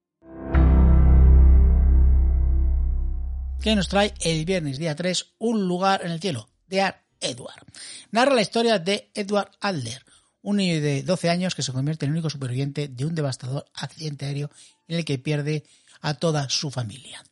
¿Qué 3.59 3.75
nos 3.75 3.87
trae 3.87 4.13
el 4.21 4.45
viernes 4.45 4.77
día 4.77 4.95
3 4.95 5.25
Un 5.39 5.67
lugar 5.67 6.05
en 6.05 6.11
el 6.11 6.19
cielo 6.19 6.49
de 6.67 6.81
Art 6.81 7.01
Edward. 7.19 7.65
Narra 8.11 8.35
la 8.35 8.43
historia 8.43 8.77
de 8.77 9.09
Edward 9.15 9.53
Adler, 9.59 10.05
un 10.43 10.57
niño 10.57 10.79
de 10.79 11.01
12 11.01 11.31
años 11.31 11.55
que 11.55 11.63
se 11.63 11.73
convierte 11.73 12.05
en 12.05 12.11
el 12.11 12.17
único 12.17 12.29
superviviente 12.29 12.89
de 12.89 13.07
un 13.07 13.15
devastador 13.15 13.65
accidente 13.73 14.27
aéreo 14.27 14.51
en 14.87 14.99
el 14.99 15.05
que 15.05 15.17
pierde 15.17 15.63
a 16.01 16.13
toda 16.13 16.47
su 16.49 16.69
familia. 16.69 17.23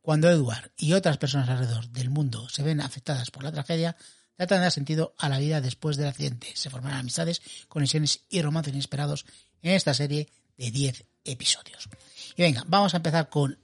Cuando 0.00 0.30
Edward 0.30 0.72
y 0.78 0.94
otras 0.94 1.18
personas 1.18 1.50
alrededor 1.50 1.90
del 1.90 2.08
mundo 2.08 2.48
se 2.48 2.62
ven 2.62 2.80
afectadas 2.80 3.30
por 3.30 3.42
la 3.44 3.52
tragedia, 3.52 3.96
tratan 4.36 4.58
de 4.58 4.62
dar 4.62 4.72
sentido 4.72 5.14
a 5.18 5.28
la 5.28 5.38
vida 5.38 5.60
después 5.60 5.96
del 5.96 6.08
accidente. 6.08 6.52
Se 6.54 6.70
formarán 6.70 7.00
amistades, 7.00 7.42
conexiones 7.68 8.22
y 8.28 8.42
romances 8.42 8.74
inesperados 8.74 9.26
en 9.62 9.72
esta 9.72 9.94
serie 9.94 10.28
de 10.56 10.70
10 10.70 11.04
episodios. 11.24 11.88
Y 12.36 12.42
venga, 12.42 12.62
vamos 12.66 12.94
a 12.94 12.98
empezar 12.98 13.28
con 13.28 13.58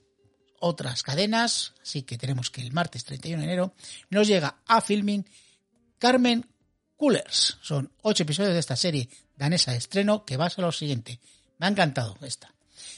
otras 0.59 1.03
cadenas, 1.03 1.73
así 1.81 2.03
que 2.03 2.17
tenemos 2.17 2.49
que 2.49 2.61
el 2.61 2.71
martes 2.71 3.03
31 3.03 3.39
de 3.39 3.45
enero 3.45 3.75
nos 4.09 4.27
llega 4.27 4.61
a 4.65 4.81
filming 4.81 5.25
Carmen 5.99 6.45
Coolers. 6.95 7.57
Son 7.61 7.91
8 8.01 8.23
episodios 8.23 8.53
de 8.53 8.59
esta 8.59 8.75
serie 8.75 9.09
danesa 9.35 9.71
de 9.71 9.77
estreno 9.77 10.25
que 10.25 10.37
va 10.37 10.45
a 10.45 10.49
ser 10.49 10.63
lo 10.63 10.71
siguiente. 10.71 11.19
Me 11.59 11.67
ha 11.67 11.69
encantado 11.69 12.17
esta. 12.21 12.53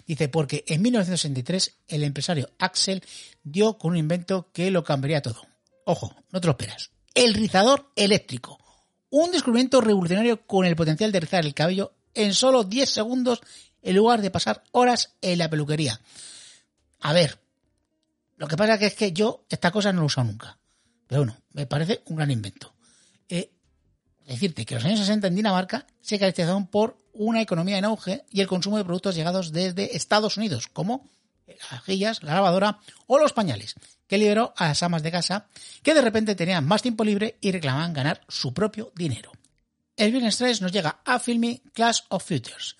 Dice, 0.05 0.29
porque 0.29 0.63
en 0.67 0.81
1963 0.81 1.77
el 1.87 2.03
empresario 2.03 2.49
Axel 2.59 3.03
dio 3.43 3.77
con 3.77 3.91
un 3.91 3.97
invento 3.97 4.51
que 4.51 4.69
lo 4.71 4.83
cambiaría 4.83 5.21
todo. 5.21 5.41
Ojo, 5.85 6.15
no 6.31 6.41
te 6.41 6.47
lo 6.47 6.51
esperas 6.51 6.94
el 7.15 7.33
rizador 7.33 7.91
eléctrico. 7.95 8.59
Un 9.09 9.31
descubrimiento 9.31 9.81
revolucionario 9.81 10.45
con 10.45 10.65
el 10.65 10.75
potencial 10.75 11.11
de 11.11 11.21
rizar 11.21 11.45
el 11.45 11.53
cabello 11.53 11.93
en 12.13 12.33
solo 12.33 12.63
10 12.63 12.89
segundos 12.89 13.41
en 13.81 13.95
lugar 13.95 14.21
de 14.21 14.31
pasar 14.31 14.63
horas 14.71 15.13
en 15.21 15.39
la 15.39 15.49
peluquería. 15.49 15.99
A 16.99 17.13
ver, 17.13 17.39
Lo 18.37 18.47
que 18.47 18.57
pasa 18.57 18.77
que 18.77 18.87
es 18.87 18.95
que 18.95 19.13
yo 19.13 19.45
esta 19.49 19.71
cosa 19.71 19.93
no 19.93 19.99
lo 19.99 20.03
he 20.03 20.07
usado 20.07 20.27
nunca. 20.27 20.59
Pero 21.07 21.21
bueno, 21.21 21.37
me 21.53 21.65
parece 21.65 22.01
un 22.07 22.17
gran 22.17 22.31
invento. 22.31 22.73
Eh, 23.29 23.49
decirte 24.27 24.65
que 24.65 24.75
los 24.75 24.83
años 24.83 24.99
60 24.99 25.27
en 25.27 25.35
Dinamarca 25.35 25.87
se 26.01 26.19
caracterizaron 26.19 26.67
por 26.67 26.97
una 27.13 27.41
economía 27.41 27.77
en 27.77 27.85
auge 27.85 28.25
y 28.29 28.41
el 28.41 28.47
consumo 28.47 28.77
de 28.77 28.83
productos 28.83 29.15
llegados 29.15 29.53
desde 29.53 29.95
Estados 29.95 30.35
Unidos, 30.35 30.67
como 30.67 31.09
las 31.47 31.71
vajillas, 31.71 32.23
la 32.23 32.33
lavadora 32.33 32.79
o 33.07 33.19
los 33.19 33.33
pañales, 33.33 33.75
que 34.07 34.17
liberó 34.17 34.53
a 34.57 34.67
las 34.67 34.83
amas 34.83 35.03
de 35.03 35.11
casa 35.11 35.47
que 35.83 35.93
de 35.93 36.01
repente 36.01 36.35
tenían 36.35 36.65
más 36.65 36.81
tiempo 36.81 37.03
libre 37.03 37.37
y 37.41 37.51
reclamaban 37.51 37.93
ganar 37.93 38.21
su 38.27 38.53
propio 38.53 38.91
dinero. 38.95 39.31
El 39.95 40.11
viernes 40.11 40.37
3 40.37 40.61
nos 40.61 40.71
llega 40.71 41.01
a 41.05 41.19
Filmy 41.19 41.61
Clash 41.73 42.01
of 42.09 42.25
Futures, 42.25 42.75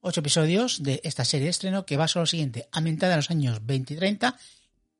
ocho 0.00 0.20
episodios 0.20 0.82
de 0.82 1.00
esta 1.04 1.24
serie 1.24 1.46
de 1.46 1.50
estreno 1.50 1.86
que 1.86 1.96
va 1.96 2.08
sobre 2.08 2.22
lo 2.22 2.26
siguiente, 2.26 2.68
ambientada 2.72 3.14
en 3.14 3.18
los 3.18 3.30
años 3.30 3.64
20 3.64 3.94
y 3.94 3.96
30, 3.96 4.38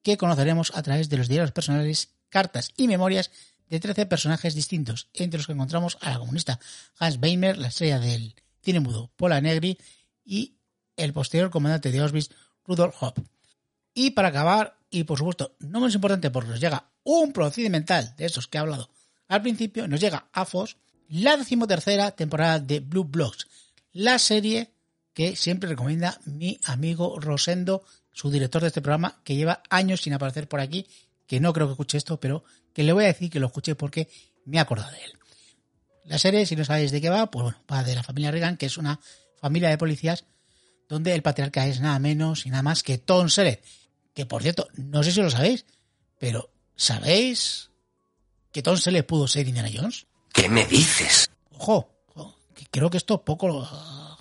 que 0.02 0.16
conoceremos 0.16 0.72
a 0.74 0.82
través 0.82 1.08
de 1.08 1.18
los 1.18 1.28
diarios 1.28 1.52
personales, 1.52 2.14
cartas 2.28 2.72
y 2.76 2.88
memorias 2.88 3.30
de 3.68 3.80
13 3.80 4.06
personajes 4.06 4.54
distintos, 4.54 5.08
entre 5.14 5.38
los 5.38 5.46
que 5.46 5.52
encontramos 5.52 5.98
a 6.00 6.10
la 6.10 6.18
comunista 6.18 6.58
Hans 6.98 7.18
Weimer, 7.22 7.58
la 7.58 7.68
estrella 7.68 7.98
del 7.98 8.34
cine 8.62 8.80
mudo 8.80 9.12
Paula 9.16 9.40
Negri 9.40 9.78
y 10.24 10.56
el 10.96 11.12
posterior 11.12 11.50
comandante 11.50 11.90
de 11.90 12.00
Auschwitz, 12.00 12.30
Rudolf 12.66 13.02
Hopp. 13.02 13.18
Y 13.94 14.10
para 14.10 14.28
acabar, 14.28 14.78
y 14.90 15.04
por 15.04 15.18
supuesto 15.18 15.56
no 15.60 15.80
menos 15.80 15.94
importante 15.94 16.30
porque 16.30 16.50
nos 16.50 16.60
llega 16.60 16.90
un 17.04 17.32
procedimental 17.32 18.14
de 18.16 18.24
estos 18.26 18.48
que 18.48 18.58
he 18.58 18.60
hablado 18.60 18.90
al 19.28 19.42
principio, 19.42 19.88
nos 19.88 20.00
llega 20.00 20.28
a 20.32 20.44
FOS 20.44 20.76
la 21.08 21.36
decimotercera 21.36 22.10
temporada 22.12 22.58
de 22.58 22.80
Blue 22.80 23.04
Blocks, 23.04 23.46
la 23.92 24.18
serie 24.18 24.72
que 25.14 25.36
siempre 25.36 25.68
recomienda 25.68 26.20
mi 26.24 26.58
amigo 26.64 27.18
Rosendo, 27.20 27.84
su 28.12 28.30
director 28.30 28.62
de 28.62 28.68
este 28.68 28.82
programa, 28.82 29.20
que 29.24 29.36
lleva 29.36 29.62
años 29.68 30.02
sin 30.02 30.14
aparecer 30.14 30.48
por 30.48 30.60
aquí, 30.60 30.86
que 31.26 31.40
no 31.40 31.52
creo 31.52 31.66
que 31.66 31.72
escuche 31.72 31.98
esto, 31.98 32.18
pero 32.18 32.44
que 32.72 32.82
le 32.82 32.92
voy 32.92 33.04
a 33.04 33.08
decir 33.08 33.30
que 33.30 33.40
lo 33.40 33.46
escuche 33.46 33.74
porque 33.74 34.08
me 34.44 34.56
he 34.56 34.60
acordado 34.60 34.90
de 34.90 35.02
él. 35.02 35.12
La 36.04 36.18
serie, 36.18 36.46
si 36.46 36.56
no 36.56 36.64
sabéis 36.64 36.90
de 36.90 37.00
qué 37.00 37.10
va, 37.10 37.30
pues 37.30 37.42
bueno, 37.42 37.58
va 37.70 37.84
de 37.84 37.94
la 37.94 38.02
familia 38.02 38.30
Reagan, 38.30 38.56
que 38.56 38.66
es 38.66 38.76
una 38.76 39.00
familia 39.36 39.68
de 39.68 39.78
policías 39.78 40.24
donde 40.92 41.14
el 41.14 41.22
patriarca 41.22 41.66
es 41.66 41.80
nada 41.80 41.98
menos 41.98 42.44
y 42.44 42.50
nada 42.50 42.62
más 42.62 42.82
que 42.82 42.98
Tom 42.98 43.30
Selleck. 43.30 43.64
Que 44.12 44.26
por 44.26 44.42
cierto, 44.42 44.68
no 44.74 45.02
sé 45.02 45.10
si 45.10 45.22
lo 45.22 45.30
sabéis, 45.30 45.64
pero 46.18 46.52
¿sabéis 46.76 47.70
que 48.52 48.62
Tom 48.62 48.76
Selleck 48.76 49.06
pudo 49.06 49.26
ser 49.26 49.48
Indiana 49.48 49.70
Jones? 49.74 50.06
¿Qué 50.34 50.50
me 50.50 50.66
dices? 50.66 51.30
Ojo, 51.52 51.88
que 52.54 52.66
creo 52.66 52.90
que 52.90 52.98
esto 52.98 53.24
poco 53.24 53.66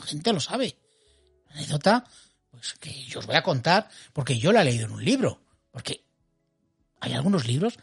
gente 0.05 0.31
lo 0.31 0.39
sabe. 0.39 0.77
anécdota, 1.49 2.05
pues 2.49 2.75
que 2.75 3.03
yo 3.03 3.19
os 3.19 3.25
voy 3.25 3.35
a 3.35 3.43
contar, 3.43 3.89
porque 4.13 4.39
yo 4.39 4.53
la 4.53 4.61
he 4.61 4.65
leído 4.65 4.85
en 4.85 4.93
un 4.93 5.03
libro. 5.03 5.41
Porque 5.71 6.05
hay 7.01 7.11
algunos 7.11 7.47
libros 7.47 7.77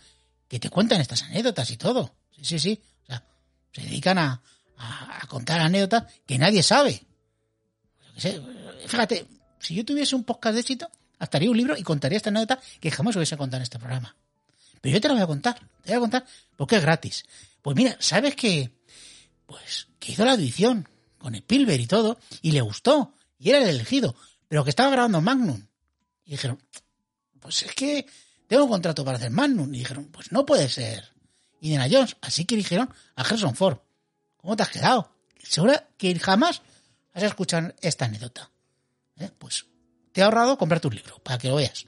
que 0.49 0.59
te 0.59 0.71
cuentan 0.71 1.03
estas 1.03 1.25
anécdotas 1.25 1.71
y 1.71 1.77
todo. 1.77 2.15
Sí, 2.31 2.45
sí, 2.45 2.59
sí. 2.59 2.83
O 3.03 3.07
sea, 3.07 3.23
se 3.71 3.83
dedican 3.83 4.17
a, 4.17 4.41
contar 5.29 5.61
anécdotas 5.61 6.05
que 6.25 6.39
nadie 6.39 6.63
sabe. 6.63 7.03
Fíjate, 8.87 9.27
si 9.59 9.75
yo 9.75 9.85
tuviese 9.85 10.17
un 10.17 10.25
podcast 10.25 10.55
de 10.55 10.61
éxito, 10.61 10.91
estaría 11.21 11.51
un 11.51 11.57
libro 11.57 11.77
y 11.77 11.83
contaría 11.83 12.17
esta 12.17 12.31
anécdota 12.31 12.61
que 12.81 12.91
jamás 12.91 13.17
hubiese 13.17 13.37
contado 13.37 13.59
en 13.59 13.63
este 13.63 13.79
programa. 13.79 14.17
Pero 14.81 14.95
yo 14.95 15.01
te 15.01 15.09
la 15.09 15.15
voy 15.15 15.23
a 15.23 15.27
contar, 15.27 15.59
te 15.83 15.93
voy 15.93 15.97
a 15.97 16.01
contar 16.01 16.27
porque 16.57 16.77
es 16.77 16.83
gratis. 16.83 17.25
Pues 17.63 17.77
mira, 17.77 17.97
¿sabes 18.01 18.35
que 18.35 18.71
Pues 19.47 19.89
que 19.99 20.13
hizo 20.13 20.25
la 20.25 20.33
audición 20.33 20.89
con 21.19 21.35
Spielberg 21.35 21.81
y 21.81 21.87
todo, 21.87 22.19
y 22.43 22.53
le 22.53 22.61
gustó, 22.61 23.13
y 23.39 23.51
era 23.51 23.59
el 23.59 23.69
elegido, 23.69 24.15
pero 24.47 24.65
que 24.65 24.71
estaba 24.71 24.91
grabando 24.91 25.21
Magnum. 25.21 25.67
Y 26.25 26.33
dijeron, 26.33 26.63
pues 27.41 27.63
es 27.63 27.75
que 27.75 28.07
tengo 28.47 28.65
un 28.65 28.71
contrato 28.71 29.05
para 29.05 29.19
hacer 29.19 29.31
Magnum. 29.31 29.73
Y 29.75 29.79
dijeron, 29.79 30.07
pues 30.07 30.33
no 30.33 30.47
puede 30.47 30.69
ser 30.69 31.13
Indiana 31.61 31.89
Jones. 31.91 32.17
Así 32.21 32.45
que 32.45 32.57
dijeron 32.57 32.89
a 33.17 33.23
Harrison 33.23 33.55
Ford, 33.55 33.79
¿cómo 34.37 34.57
te 34.57 34.63
has 34.63 34.69
quedado? 34.71 35.13
Seguro 35.43 35.75
que 35.97 36.19
jamás 36.19 36.63
has 37.19 37.31
escuchado 37.31 37.73
esta 37.81 38.05
anécdota. 38.07 38.51
¿Eh? 39.17 39.31
Pues 39.39 39.67
te 40.13 40.21
he 40.21 40.25
ahorrado 40.25 40.59
comprarte 40.59 40.89
un 40.89 40.95
libro, 40.95 41.19
para 41.23 41.39
que 41.39 41.49
lo 41.49 41.57
veas. 41.57 41.87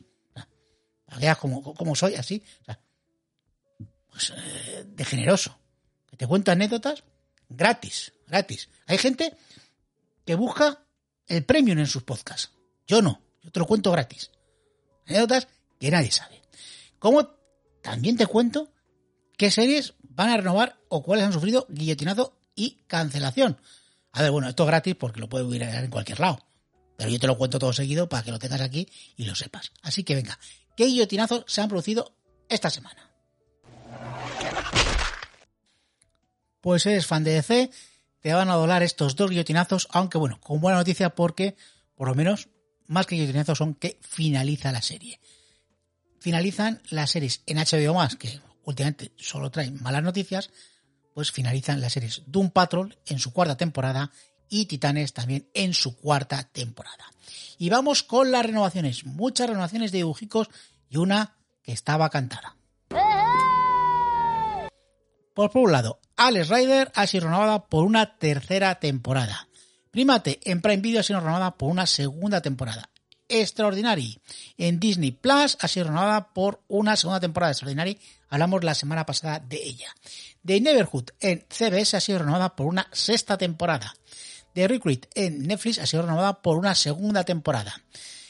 Para 1.05 1.19
que 1.19 1.27
veas 1.27 1.39
cómo, 1.39 1.95
soy, 1.95 2.15
así. 2.15 2.43
pues 4.11 4.33
eh, 4.37 4.85
de 4.87 5.05
generoso. 5.05 5.59
Que 6.07 6.17
te 6.17 6.27
cuento 6.27 6.51
anécdotas 6.51 7.05
gratis, 7.49 8.13
gratis. 8.27 8.69
Hay 8.87 8.99
gente 8.99 9.37
que 10.25 10.35
busca 10.35 10.85
el 11.27 11.45
premium 11.45 11.79
en 11.79 11.87
sus 11.87 12.03
podcasts. 12.03 12.53
Yo 12.87 13.03
no, 13.03 13.23
yo 13.43 13.51
te 13.51 13.61
lo 13.61 13.67
cuento 13.67 13.91
gratis. 13.93 14.31
Anécdotas 15.07 15.49
que 15.79 15.91
nadie 15.91 16.11
sabe. 16.11 16.43
Como 16.99 17.27
también 17.83 18.17
te 18.17 18.27
cuento 18.27 18.73
qué 19.37 19.51
series 19.51 19.95
van 20.03 20.31
a 20.31 20.37
renovar 20.37 20.79
o 20.89 21.03
cuáles 21.03 21.25
han 21.25 21.33
sufrido 21.33 21.67
guillotinazo 21.69 22.39
y 22.55 22.83
cancelación. 22.87 23.59
A 24.13 24.23
ver, 24.23 24.31
bueno, 24.31 24.49
esto 24.49 24.65
es 24.65 24.67
gratis 24.67 24.95
porque 24.97 25.21
lo 25.21 25.29
puedes 25.29 25.53
ir 25.55 25.63
en 25.63 25.91
cualquier 25.91 26.21
lado. 26.21 26.39
Pero 26.97 27.11
yo 27.11 27.19
te 27.19 27.27
lo 27.27 27.39
cuento 27.39 27.59
todo 27.59 27.73
seguido 27.73 28.09
para 28.09 28.23
que 28.23 28.31
lo 28.31 28.39
tengas 28.39 28.61
aquí 28.61 28.89
y 29.17 29.25
lo 29.25 29.35
sepas. 29.35 29.73
Así 29.83 30.05
que 30.05 30.15
venga, 30.15 30.39
¿qué 30.77 30.85
guillotinazos 30.87 31.45
se 31.47 31.61
han 31.61 31.69
producido 31.69 32.15
esta 32.49 32.69
semana? 32.69 33.11
Pues 36.61 36.85
eres 36.85 37.07
fan 37.07 37.25
de 37.25 37.33
DC, 37.33 37.71
te 38.21 38.35
van 38.35 38.51
a 38.51 38.55
dolar 38.55 38.83
estos 38.83 39.17
dos 39.17 39.31
guillotinazos, 39.31 39.89
aunque 39.93 40.19
bueno, 40.19 40.39
con 40.41 40.61
buena 40.61 40.79
noticia 40.79 41.15
porque, 41.15 41.57
por 41.95 42.09
lo 42.09 42.15
menos, 42.15 42.49
más 42.87 43.07
que 43.07 43.15
guillotinazos 43.15 43.57
son 43.57 43.75
que 43.75 43.99
finaliza 44.03 44.73
la 44.73 44.83
serie. 44.83 45.21
Finalizan 46.19 46.83
las 46.91 47.13
series 47.13 47.43
en 47.47 47.57
HBO 47.57 48.07
que 48.19 48.41
últimamente 48.65 49.13
solo 49.17 49.51
traen 49.51 49.83
malas 49.83 50.03
noticias, 50.03 50.51
pues 51.15 51.33
finalizan 51.33 51.81
las 51.81 51.93
series 51.93 52.23
Doom 52.27 52.51
Patrol 52.51 52.97
en 53.07 53.19
su 53.19 53.33
cuarta 53.33 53.57
temporada 53.57 54.11
y 54.49 54.67
Titanes 54.67 55.13
también 55.13 55.49
en 55.55 55.75
su 55.75 55.97
cuarta 55.97 56.43
temporada. 56.45 57.05
Y 57.59 57.71
vamos 57.71 58.03
con 58.03 58.31
las 58.31 58.45
renovaciones, 58.45 59.05
muchas 59.05 59.49
renovaciones 59.49 59.93
de 59.93 59.99
dibujicos 59.99 60.49
y 60.89 60.97
una 60.97 61.37
que 61.63 61.73
estaba 61.73 62.11
cantada. 62.11 62.57
Por, 65.35 65.51
por 65.51 65.63
un 65.63 65.73
lado, 65.73 66.01
Alex 66.17 66.49
Rider 66.49 66.93
ha 66.95 67.07
sido 67.07 67.27
renovada 67.27 67.67
por 67.67 67.85
una 67.85 68.19
tercera 68.19 68.75
temporada. 68.81 69.49
Primate 69.91 70.41
en 70.45 70.61
Prime 70.61 70.83
Video 70.83 71.01
ha 71.01 71.05
sido 71.05 71.21
renovada 71.21 71.57
por 71.57 71.71
una 71.71 71.87
segunda 71.87 72.41
temporada. 72.41 72.91
Extraordinary 73.29 74.21
en 74.59 74.81
Disney 74.81 75.13
Plus 75.13 75.57
ha 75.61 75.69
sido 75.69 75.87
renovada 75.87 76.33
por 76.33 76.63
una 76.69 76.97
segunda 76.97 77.21
temporada 77.21 77.51
de 77.51 77.53
Extraordinary. 77.53 77.99
Hablamos 78.31 78.65
la 78.65 78.75
semana 78.75 79.05
pasada 79.05 79.41
de 79.41 79.57
ella. 79.63 79.95
The 80.47 80.61
Neverhood 80.61 81.11
en 81.21 81.45
CBS 81.51 81.97
ha 81.97 82.01
sido 82.01 82.21
renovada 82.21 82.57
por 82.57 82.67
una 82.67 82.89
sexta 82.93 83.37
temporada. 83.37 83.93
The 84.55 84.69
Recruit 84.69 85.07
en 85.15 85.47
Netflix 85.47 85.79
ha 85.79 85.87
sido 85.87 86.03
renovada 86.03 86.41
por 86.41 86.57
una 86.57 86.75
segunda 86.75 87.25
temporada. 87.25 87.83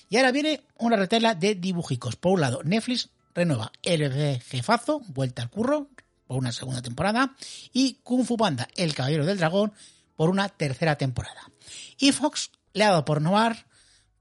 Y 0.08 0.16
ahora 0.16 0.32
viene 0.32 0.62
una 0.78 0.96
retela 0.96 1.34
de 1.34 1.54
dibujicos. 1.54 2.16
Por 2.16 2.32
un 2.32 2.40
lado, 2.40 2.62
Netflix 2.64 3.10
renueva 3.34 3.70
El 3.82 4.40
Jefazo, 4.40 5.00
Vuelta 5.06 5.42
al 5.42 5.50
Curro, 5.50 5.88
por 6.26 6.38
una 6.38 6.52
segunda 6.52 6.82
temporada 6.82 7.34
y 7.72 7.94
Kung 8.02 8.24
Fu 8.24 8.36
Panda, 8.36 8.68
El 8.76 8.94
Caballero 8.94 9.26
del 9.26 9.38
Dragón, 9.38 9.72
por 10.16 10.30
una 10.30 10.48
tercera 10.48 10.96
temporada. 10.96 11.50
Y 11.98 12.12
Fox 12.12 12.50
le 12.72 12.84
ha 12.84 12.90
dado 12.90 13.04
por 13.04 13.18
renovar 13.18 13.66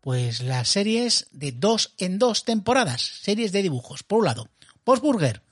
pues 0.02 0.42
las 0.42 0.70
series 0.70 1.28
de 1.32 1.52
dos 1.52 1.94
en 1.98 2.20
dos 2.20 2.46
temporadas, 2.46 3.02
series 3.02 3.52
de 3.52 3.62
dibujos. 3.62 4.04
Por 4.04 4.20
un 4.20 4.26
lado, 4.26 4.50
Postburger, 4.84 5.44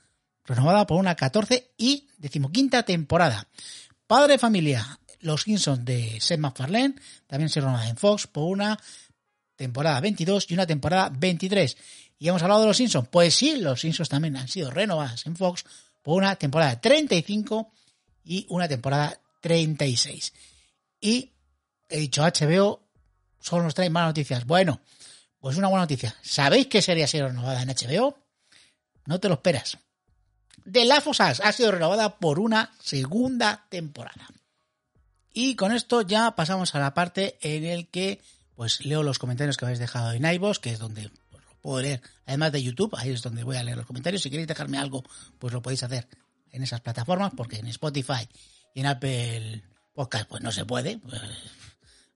renovada 0.54 0.86
por 0.86 0.98
una 0.98 1.14
14 1.14 1.72
y 1.76 2.08
decimoquinta 2.18 2.82
temporada. 2.82 3.46
Padre 4.06 4.38
Familia, 4.38 4.98
Los 5.20 5.42
Simpsons 5.42 5.84
de 5.84 6.20
Seth 6.20 6.40
MacFarlane, 6.40 6.94
también 7.26 7.48
se 7.48 7.60
renueva 7.60 7.88
en 7.88 7.96
Fox 7.96 8.26
por 8.26 8.44
una 8.44 8.78
temporada 9.56 10.00
22 10.00 10.50
y 10.50 10.54
una 10.54 10.66
temporada 10.66 11.10
23. 11.10 11.76
¿Y 12.18 12.28
hemos 12.28 12.42
hablado 12.42 12.62
de 12.62 12.66
Los 12.68 12.76
Simpsons? 12.76 13.08
Pues 13.08 13.34
sí, 13.34 13.56
Los 13.56 13.80
Simpsons 13.80 14.08
también 14.08 14.36
han 14.36 14.48
sido 14.48 14.70
renovadas 14.70 15.26
en 15.26 15.36
Fox 15.36 15.64
una 16.14 16.36
temporada 16.36 16.80
35 16.80 17.70
y 18.24 18.46
una 18.48 18.68
temporada 18.68 19.20
36. 19.40 20.32
Y 21.00 21.32
he 21.88 21.98
dicho 21.98 22.22
HBO, 22.22 22.80
solo 23.40 23.64
nos 23.64 23.74
trae 23.74 23.90
malas 23.90 24.10
noticias. 24.10 24.46
Bueno, 24.46 24.80
pues 25.38 25.56
una 25.56 25.68
buena 25.68 25.82
noticia. 25.82 26.16
¿Sabéis 26.22 26.66
qué 26.66 26.82
sería 26.82 27.06
ser 27.06 27.24
renovada 27.24 27.62
en 27.62 27.68
HBO? 27.68 28.18
No 29.06 29.20
te 29.20 29.28
lo 29.28 29.34
esperas. 29.34 29.78
The 30.70 30.84
Last 30.84 31.06
of 31.06 31.20
ha 31.20 31.52
sido 31.52 31.72
renovada 31.72 32.18
por 32.18 32.38
una 32.38 32.72
segunda 32.80 33.66
temporada. 33.68 34.28
Y 35.32 35.54
con 35.56 35.72
esto 35.72 36.02
ya 36.02 36.34
pasamos 36.34 36.74
a 36.74 36.78
la 36.78 36.94
parte 36.94 37.38
en 37.40 37.64
el 37.64 37.88
que 37.88 38.20
pues 38.54 38.84
leo 38.84 39.02
los 39.02 39.18
comentarios 39.18 39.56
que 39.56 39.64
habéis 39.64 39.78
dejado 39.78 40.12
en 40.12 40.24
iVoox, 40.24 40.58
que 40.58 40.72
es 40.72 40.78
donde 40.78 41.10
puedo 41.62 41.80
leer, 41.80 42.02
además 42.26 42.50
de 42.52 42.62
YouTube, 42.62 42.94
ahí 42.96 43.10
es 43.10 43.22
donde 43.22 43.44
voy 43.44 43.56
a 43.56 43.62
leer 43.62 43.76
los 43.76 43.86
comentarios. 43.86 44.22
Si 44.22 44.30
queréis 44.30 44.48
dejarme 44.48 44.78
algo, 44.78 45.04
pues 45.38 45.52
lo 45.52 45.62
podéis 45.62 45.84
hacer 45.84 46.08
en 46.50 46.62
esas 46.62 46.80
plataformas, 46.80 47.32
porque 47.36 47.56
en 47.56 47.68
Spotify 47.68 48.28
y 48.74 48.80
en 48.80 48.86
Apple 48.86 49.62
Podcast, 49.92 50.28
pues 50.28 50.42
no 50.42 50.50
se 50.50 50.64
puede. 50.64 50.98
Pues, 50.98 51.20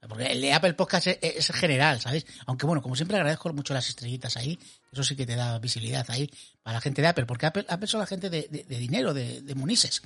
Porque 0.09 0.27
el 0.33 0.41
de 0.41 0.53
Apple 0.53 0.75
Podcast 0.75 1.07
es, 1.07 1.19
es 1.21 1.53
general, 1.53 2.01
¿sabéis? 2.01 2.27
Aunque 2.47 2.67
bueno, 2.67 2.83
como 2.83 2.97
siempre 2.97 3.17
agradezco 3.17 3.53
mucho 3.53 3.73
las 3.73 3.89
estrellitas 3.89 4.37
ahí, 4.37 4.59
eso 4.93 5.03
sí 5.05 5.17
que 5.17 5.27
te 5.27 5.37
da 5.37 5.59
visibilidad 5.59 6.05
ahí 6.11 6.31
para 6.63 6.75
la 6.77 6.81
gente 6.81 7.03
de 7.03 7.09
Apple, 7.09 7.27
porque 7.27 7.47
Apple, 7.47 7.65
Apple 7.69 7.89
son 7.89 8.01
la 8.01 8.07
gente 8.07 8.29
de, 8.31 8.47
de- 8.51 8.79
dinero, 8.79 9.15
de, 9.15 9.41
de 9.41 9.55
munises. 9.55 10.03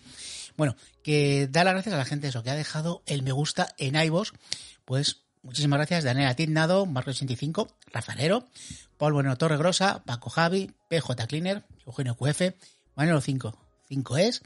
Bueno, 0.57 0.77
que 1.03 1.49
da 1.49 1.65
las 1.65 1.75
gracias 1.75 1.95
a 1.95 1.99
la 1.99 2.05
gente 2.05 2.29
eso, 2.29 2.43
que 2.43 2.51
ha 2.51 2.55
dejado 2.55 3.03
el 3.07 3.23
me 3.23 3.33
gusta 3.33 3.75
en 3.79 3.97
iVoox, 3.97 4.33
pues 4.85 5.23
muchísimas 5.43 5.79
gracias, 5.79 6.05
Daniela 6.05 6.35
Tignado, 6.37 6.87
Marco85, 6.87 7.69
Rafanero, 7.93 8.49
Paul 8.97 9.13
Bueno 9.15 9.37
Torregrosa, 9.37 10.03
Paco 10.05 10.31
Javi, 10.31 10.71
PJ 10.89 11.27
Cleaner, 11.27 11.65
Eugenio 11.85 12.17
QF, 12.17 12.41
Manolo 12.95 13.21
5, 13.21 13.59
5 13.89 14.17
es, 14.19 14.43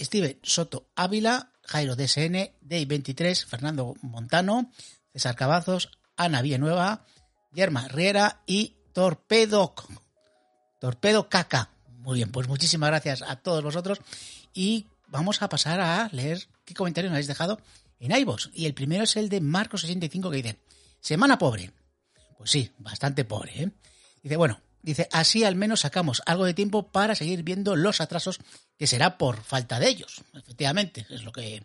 Steven 0.00 0.38
Soto 0.42 0.88
Ávila, 0.96 1.52
Jairo 1.64 1.94
DSN, 1.96 2.50
Day23, 2.62 3.44
Fernando 3.44 3.94
Montano, 4.02 4.70
César 5.12 5.36
Cavazos, 5.36 5.90
Ana 6.16 6.42
Villanueva, 6.42 7.04
Yerma 7.52 7.86
Riera 7.88 8.42
y 8.46 8.76
Torpedo. 8.92 9.74
Torpedo 10.80 11.28
Caca. 11.28 11.70
Muy 11.98 12.16
bien, 12.16 12.32
pues 12.32 12.48
muchísimas 12.48 12.90
gracias 12.90 13.22
a 13.22 13.36
todos 13.36 13.62
vosotros 13.62 14.00
y 14.52 14.86
vamos 15.06 15.42
a 15.42 15.48
pasar 15.48 15.80
a 15.80 16.08
leer 16.12 16.48
qué 16.64 16.74
comentarios 16.74 17.10
me 17.10 17.16
habéis 17.16 17.28
dejado 17.28 17.60
en 18.00 18.16
iVoox. 18.16 18.50
Y 18.54 18.66
el 18.66 18.74
primero 18.74 19.04
es 19.04 19.16
el 19.16 19.28
de 19.28 19.40
Marco65 19.40 20.30
que 20.30 20.36
dice, 20.36 20.58
semana 21.00 21.38
pobre. 21.38 21.70
Pues 22.36 22.50
sí, 22.50 22.72
bastante 22.78 23.24
pobre, 23.24 23.62
¿eh? 23.62 23.70
Dice, 24.22 24.36
bueno, 24.36 24.60
dice, 24.82 25.08
así 25.12 25.44
al 25.44 25.54
menos 25.54 25.80
sacamos 25.80 26.22
algo 26.26 26.44
de 26.44 26.54
tiempo 26.54 26.90
para 26.90 27.14
seguir 27.14 27.44
viendo 27.44 27.76
los 27.76 28.00
atrasos 28.00 28.40
que 28.76 28.88
será 28.88 29.16
por 29.18 29.42
falta 29.42 29.78
de 29.78 29.88
ellos. 29.88 30.22
Efectivamente, 30.34 31.06
es 31.08 31.22
lo 31.22 31.32
que 31.32 31.64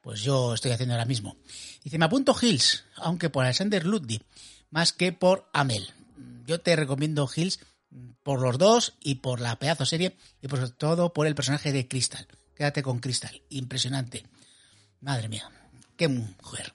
pues 0.00 0.20
yo 0.20 0.54
estoy 0.54 0.72
haciendo 0.72 0.94
ahora 0.94 1.04
mismo. 1.04 1.36
Dice, 1.82 1.98
me 1.98 2.04
apunto 2.04 2.36
Hills, 2.40 2.84
aunque 2.96 3.30
por 3.30 3.44
Alexander 3.44 3.84
Ludwig, 3.84 4.22
más 4.70 4.92
que 4.92 5.12
por 5.12 5.48
Amel. 5.52 5.92
Yo 6.46 6.60
te 6.60 6.76
recomiendo 6.76 7.28
Hills 7.34 7.60
por 8.22 8.40
los 8.40 8.58
dos 8.58 8.94
y 9.00 9.16
por 9.16 9.40
la 9.40 9.58
pedazo 9.58 9.86
serie 9.86 10.16
y 10.40 10.48
por 10.48 10.70
todo 10.70 11.12
por 11.12 11.26
el 11.26 11.34
personaje 11.34 11.72
de 11.72 11.88
Crystal. 11.88 12.26
Quédate 12.54 12.82
con 12.82 13.00
Crystal, 13.00 13.42
impresionante. 13.48 14.24
Madre 15.00 15.28
mía, 15.28 15.50
qué 15.96 16.08
mujer. 16.08 16.74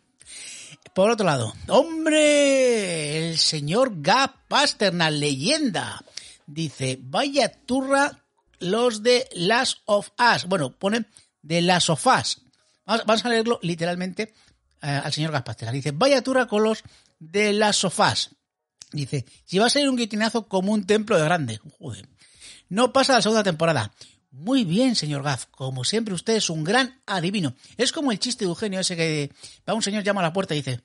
Por 0.93 1.11
otro 1.11 1.25
lado, 1.25 1.53
¡hombre! 1.67 3.29
El 3.29 3.37
señor 3.37 4.01
Gap 4.01 4.47
Pasternak, 4.47 5.11
leyenda. 5.11 6.03
Dice, 6.45 6.97
vaya 6.99 7.51
turra 7.51 8.23
los 8.59 9.03
de 9.03 9.29
Last 9.33 9.79
of 9.85 10.09
Us. 10.17 10.45
Bueno, 10.45 10.71
ponen 10.73 11.07
de 11.41 11.61
Last 11.61 11.89
of 11.89 12.05
Us. 12.07 12.41
Vamos, 12.85 13.05
vamos 13.05 13.25
a 13.25 13.29
leerlo 13.29 13.59
literalmente 13.61 14.33
eh, 14.81 15.01
al 15.03 15.13
señor 15.13 15.31
Gap 15.31 15.45
Pasternak. 15.45 15.75
Dice, 15.75 15.91
vaya 15.91 16.23
turra 16.23 16.47
con 16.47 16.63
los 16.63 16.83
de 17.19 17.53
Last 17.53 17.85
of 17.85 17.99
Us. 17.99 18.31
Dice, 18.91 19.25
si 19.45 19.59
va 19.59 19.65
a 19.67 19.69
ser 19.69 19.89
un 19.89 19.97
guitinazo 19.97 20.47
como 20.47 20.71
un 20.71 20.85
templo 20.85 21.17
de 21.17 21.23
grande. 21.23 21.59
Joder. 21.79 22.07
No 22.69 22.93
pasa 22.93 23.13
la 23.13 23.21
segunda 23.21 23.43
temporada. 23.43 23.91
Muy 24.31 24.65
bien, 24.65 24.95
señor 24.95 25.23
Gaff. 25.23 25.45
Como 25.51 25.83
siempre, 25.83 26.13
usted 26.13 26.35
es 26.35 26.49
un 26.49 26.63
gran 26.63 27.01
adivino. 27.05 27.55
Es 27.77 27.91
como 27.91 28.11
el 28.11 28.19
chiste 28.19 28.45
de 28.45 28.49
Eugenio 28.49 28.79
ese 28.79 28.95
que 28.95 29.31
va 29.67 29.73
un 29.73 29.81
señor, 29.81 30.03
llama 30.03 30.21
a 30.21 30.25
la 30.25 30.33
puerta 30.33 30.53
y 30.53 30.57
dice... 30.57 30.81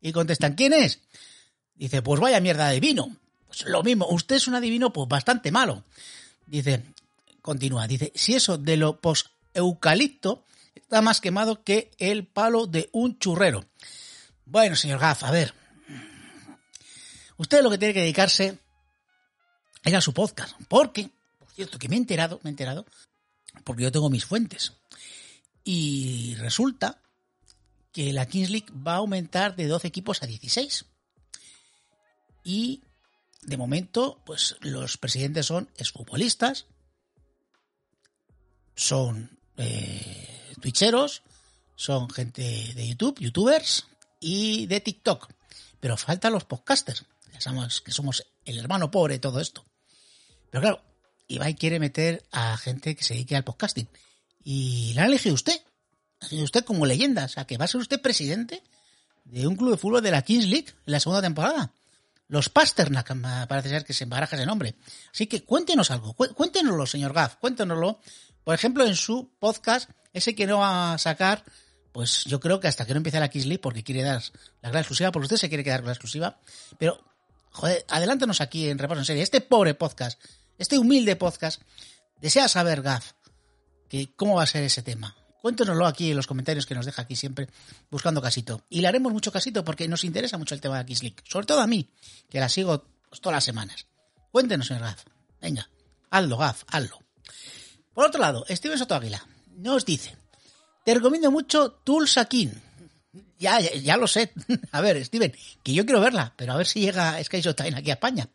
Y 0.00 0.10
contestan, 0.10 0.54
¿quién 0.54 0.72
es? 0.72 1.00
Dice, 1.74 2.02
pues 2.02 2.20
vaya 2.20 2.40
mierda 2.40 2.68
de 2.68 2.80
vino. 2.80 3.16
Pues 3.46 3.64
lo 3.66 3.82
mismo, 3.82 4.08
usted 4.08 4.36
es 4.36 4.48
un 4.48 4.54
adivino 4.54 4.92
pues 4.92 5.08
bastante 5.08 5.52
malo. 5.52 5.84
Dice, 6.46 6.82
continúa, 7.40 7.86
dice, 7.86 8.12
si 8.14 8.34
eso 8.34 8.58
de 8.58 8.76
lo 8.76 9.00
post-eucalipto 9.00 10.44
está 10.74 11.02
más 11.02 11.20
quemado 11.20 11.62
que 11.62 11.90
el 11.98 12.26
palo 12.26 12.66
de 12.66 12.88
un 12.92 13.18
churrero. 13.18 13.64
Bueno, 14.44 14.74
señor 14.74 14.98
Gaff, 14.98 15.22
a 15.22 15.30
ver. 15.30 15.54
Usted 17.42 17.60
lo 17.60 17.70
que 17.70 17.78
tiene 17.78 17.92
que 17.92 18.02
dedicarse 18.02 18.56
es 19.82 19.94
a 19.94 20.00
su 20.00 20.14
podcast. 20.14 20.54
Porque, 20.68 21.10
por 21.40 21.50
cierto, 21.50 21.76
que 21.76 21.88
me 21.88 21.96
he 21.96 21.98
enterado, 21.98 22.38
me 22.44 22.50
he 22.50 22.52
enterado, 22.52 22.86
porque 23.64 23.82
yo 23.82 23.90
tengo 23.90 24.10
mis 24.10 24.24
fuentes. 24.24 24.74
Y 25.64 26.36
resulta 26.36 27.02
que 27.90 28.12
la 28.12 28.26
Kings 28.26 28.48
League 28.48 28.68
va 28.70 28.92
a 28.92 28.98
aumentar 28.98 29.56
de 29.56 29.66
12 29.66 29.88
equipos 29.88 30.22
a 30.22 30.26
16. 30.26 30.84
Y 32.44 32.84
de 33.42 33.56
momento, 33.56 34.22
pues 34.24 34.54
los 34.60 34.96
presidentes 34.96 35.46
son 35.46 35.68
exfutbolistas, 35.78 36.66
son 38.76 39.36
eh, 39.56 40.54
twitcheros, 40.60 41.24
son 41.74 42.08
gente 42.08 42.72
de 42.72 42.86
YouTube, 42.86 43.18
youtubers 43.18 43.88
y 44.20 44.66
de 44.66 44.78
TikTok. 44.78 45.28
Pero 45.80 45.96
faltan 45.96 46.34
los 46.34 46.44
podcasters. 46.44 47.04
Sabemos 47.40 47.80
que 47.80 47.92
somos 47.92 48.24
el 48.44 48.58
hermano 48.58 48.90
pobre 48.90 49.14
de 49.14 49.20
todo 49.20 49.40
esto. 49.40 49.64
Pero 50.50 50.60
claro, 50.62 50.82
Ibai 51.28 51.54
quiere 51.54 51.80
meter 51.80 52.24
a 52.30 52.56
gente 52.56 52.94
que 52.94 53.02
se 53.02 53.14
dedique 53.14 53.36
al 53.36 53.44
podcasting. 53.44 53.88
Y 54.44 54.92
la 54.94 55.02
ha 55.02 55.06
elegido 55.06 55.34
usted. 55.34 55.60
Ha 56.20 56.26
elegido 56.26 56.44
usted 56.44 56.64
como 56.64 56.86
leyenda. 56.86 57.24
O 57.24 57.28
sea, 57.28 57.46
que 57.46 57.56
va 57.58 57.64
a 57.64 57.68
ser 57.68 57.80
usted 57.80 58.00
presidente 58.00 58.62
de 59.24 59.46
un 59.46 59.56
club 59.56 59.70
de 59.72 59.76
fútbol 59.76 60.02
de 60.02 60.10
la 60.10 60.22
Kings 60.22 60.46
League 60.46 60.68
en 60.86 60.92
la 60.92 61.00
segunda 61.00 61.22
temporada. 61.22 61.72
Los 62.28 62.48
Pasternak, 62.48 63.12
parece 63.46 63.68
ser 63.68 63.84
que 63.84 63.92
se 63.92 64.04
embaraja 64.04 64.36
ese 64.36 64.46
nombre. 64.46 64.74
Así 65.12 65.26
que 65.26 65.42
cuéntenos 65.44 65.90
algo. 65.90 66.14
Cué- 66.14 66.32
Cuéntenoslo, 66.34 66.86
señor 66.86 67.12
Gaff. 67.12 67.36
Cuéntenoslo. 67.36 68.00
Por 68.44 68.54
ejemplo, 68.54 68.84
en 68.86 68.96
su 68.96 69.30
podcast, 69.38 69.90
ese 70.12 70.34
que 70.34 70.46
no 70.46 70.58
va 70.58 70.94
a 70.94 70.98
sacar, 70.98 71.44
pues 71.92 72.24
yo 72.24 72.40
creo 72.40 72.58
que 72.58 72.68
hasta 72.68 72.86
que 72.86 72.92
no 72.94 72.98
empiece 72.98 73.20
la 73.20 73.28
Kings 73.28 73.46
League, 73.46 73.60
porque 73.60 73.84
quiere 73.84 74.02
dar 74.02 74.22
la 74.62 74.70
gran 74.70 74.80
exclusiva, 74.80 75.12
porque 75.12 75.24
usted 75.26 75.36
se 75.36 75.48
quiere 75.48 75.62
quedar 75.62 75.80
con 75.80 75.86
la 75.88 75.92
exclusiva. 75.92 76.40
Pero, 76.78 76.98
joder, 77.52 77.84
adelántanos 77.88 78.40
aquí 78.40 78.68
en 78.68 78.78
Repaso 78.78 79.00
en 79.00 79.04
Serie. 79.04 79.22
Este 79.22 79.40
pobre 79.40 79.74
podcast, 79.74 80.20
este 80.58 80.78
humilde 80.78 81.16
podcast, 81.16 81.62
desea 82.20 82.48
saber, 82.48 82.82
Gaff, 82.82 83.12
que 83.88 84.14
cómo 84.16 84.36
va 84.36 84.42
a 84.42 84.46
ser 84.46 84.64
ese 84.64 84.82
tema. 84.82 85.16
Cuéntenoslo 85.40 85.86
aquí 85.86 86.10
en 86.10 86.16
los 86.16 86.26
comentarios 86.26 86.66
que 86.66 86.74
nos 86.74 86.86
deja 86.86 87.02
aquí 87.02 87.16
siempre 87.16 87.48
buscando 87.90 88.22
casito. 88.22 88.62
Y 88.70 88.80
le 88.80 88.88
haremos 88.88 89.12
mucho 89.12 89.32
casito 89.32 89.64
porque 89.64 89.88
nos 89.88 90.04
interesa 90.04 90.38
mucho 90.38 90.54
el 90.54 90.60
tema 90.60 90.82
de 90.82 90.94
League. 90.94 91.16
Sobre 91.24 91.46
todo 91.46 91.60
a 91.60 91.66
mí, 91.66 91.90
que 92.30 92.38
la 92.38 92.48
sigo 92.48 92.84
pues, 93.08 93.20
todas 93.20 93.36
las 93.36 93.44
semanas. 93.44 93.86
Cuéntenos, 94.30 94.68
señor 94.68 94.84
Gaf. 94.84 95.04
Venga, 95.40 95.68
hazlo, 96.10 96.38
Gaf, 96.38 96.62
hazlo. 96.68 97.00
Por 97.92 98.06
otro 98.06 98.20
lado, 98.20 98.44
Steven 98.48 98.78
Soto 98.78 98.94
Águila 98.94 99.26
nos 99.56 99.84
dice, 99.84 100.16
te 100.84 100.94
recomiendo 100.94 101.30
mucho 101.30 101.72
Tulsa. 101.72 102.28
Ya, 103.42 103.58
ya, 103.58 103.74
ya 103.74 103.96
lo 103.96 104.06
sé. 104.06 104.32
A 104.70 104.80
ver, 104.80 105.04
Steven, 105.04 105.34
que 105.64 105.72
yo 105.72 105.84
quiero 105.84 106.00
verla, 106.00 106.32
pero 106.36 106.52
a 106.52 106.56
ver 106.56 106.66
si 106.66 106.80
llega 106.80 107.22
Sky 107.22 107.40
Showtime 107.40 107.76
aquí 107.76 107.90
a 107.90 107.94
España. 107.94 108.28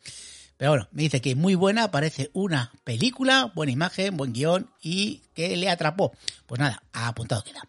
Pero 0.57 0.71
bueno, 0.71 0.89
me 0.91 1.03
dice 1.03 1.21
que 1.21 1.33
muy 1.33 1.55
buena, 1.55 1.91
parece 1.91 2.29
una 2.33 2.73
película, 2.83 3.51
buena 3.55 3.71
imagen, 3.71 4.17
buen 4.17 4.33
guion 4.33 4.69
y 4.81 5.21
que 5.33 5.55
le 5.55 5.69
atrapó. 5.69 6.11
Pues 6.45 6.59
nada, 6.59 6.83
ha 6.91 7.07
apuntado 7.07 7.41
queda. 7.43 7.61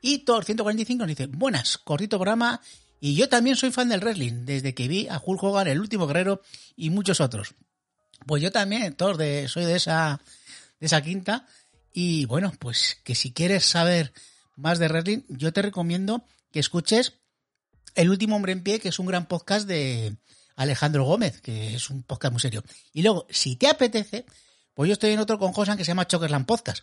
Y 0.00 0.18
Thor 0.18 0.44
145 0.44 1.00
nos 1.00 1.08
dice, 1.08 1.26
buenas, 1.26 1.76
cortito 1.78 2.18
programa 2.18 2.60
y 3.00 3.16
yo 3.16 3.28
también 3.28 3.56
soy 3.56 3.72
fan 3.72 3.88
del 3.88 4.00
wrestling, 4.00 4.44
desde 4.44 4.72
que 4.72 4.86
vi 4.86 5.08
a 5.08 5.20
Hulk 5.24 5.42
Hogan, 5.42 5.66
el 5.66 5.80
último 5.80 6.06
guerrero 6.06 6.40
y 6.76 6.90
muchos 6.90 7.20
otros. 7.20 7.54
Pues 8.26 8.42
yo 8.42 8.52
también, 8.52 8.94
Thor, 8.94 9.16
de, 9.16 9.48
soy 9.48 9.64
de 9.64 9.74
esa, 9.74 10.20
de 10.78 10.86
esa 10.86 11.02
quinta 11.02 11.46
y 11.92 12.26
bueno, 12.26 12.52
pues 12.60 12.98
que 13.02 13.16
si 13.16 13.32
quieres 13.32 13.64
saber 13.64 14.12
más 14.54 14.78
de 14.78 14.88
wrestling, 14.88 15.22
yo 15.28 15.52
te 15.52 15.62
recomiendo 15.62 16.24
que 16.50 16.60
escuches 16.60 17.14
El 17.94 18.10
último 18.10 18.36
hombre 18.36 18.52
en 18.52 18.62
pie, 18.62 18.78
que 18.78 18.90
es 18.90 18.98
un 18.98 19.06
gran 19.06 19.26
podcast 19.26 19.66
de 19.66 20.16
Alejandro 20.54 21.04
Gómez, 21.04 21.40
que 21.40 21.74
es 21.74 21.90
un 21.90 22.02
podcast 22.02 22.32
muy 22.32 22.40
serio. 22.40 22.62
Y 22.92 23.02
luego, 23.02 23.26
si 23.30 23.56
te 23.56 23.68
apetece, 23.68 24.26
pues 24.74 24.88
yo 24.88 24.92
estoy 24.92 25.12
en 25.12 25.20
otro 25.20 25.38
con 25.38 25.52
Josan 25.52 25.78
que 25.78 25.84
se 25.84 25.90
llama 25.92 26.06
Chokerland 26.06 26.46
Podcast. 26.46 26.82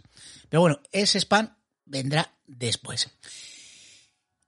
Pero 0.50 0.62
bueno, 0.62 0.80
ese 0.92 1.20
spam 1.20 1.56
vendrá 1.86 2.34
después. 2.48 3.10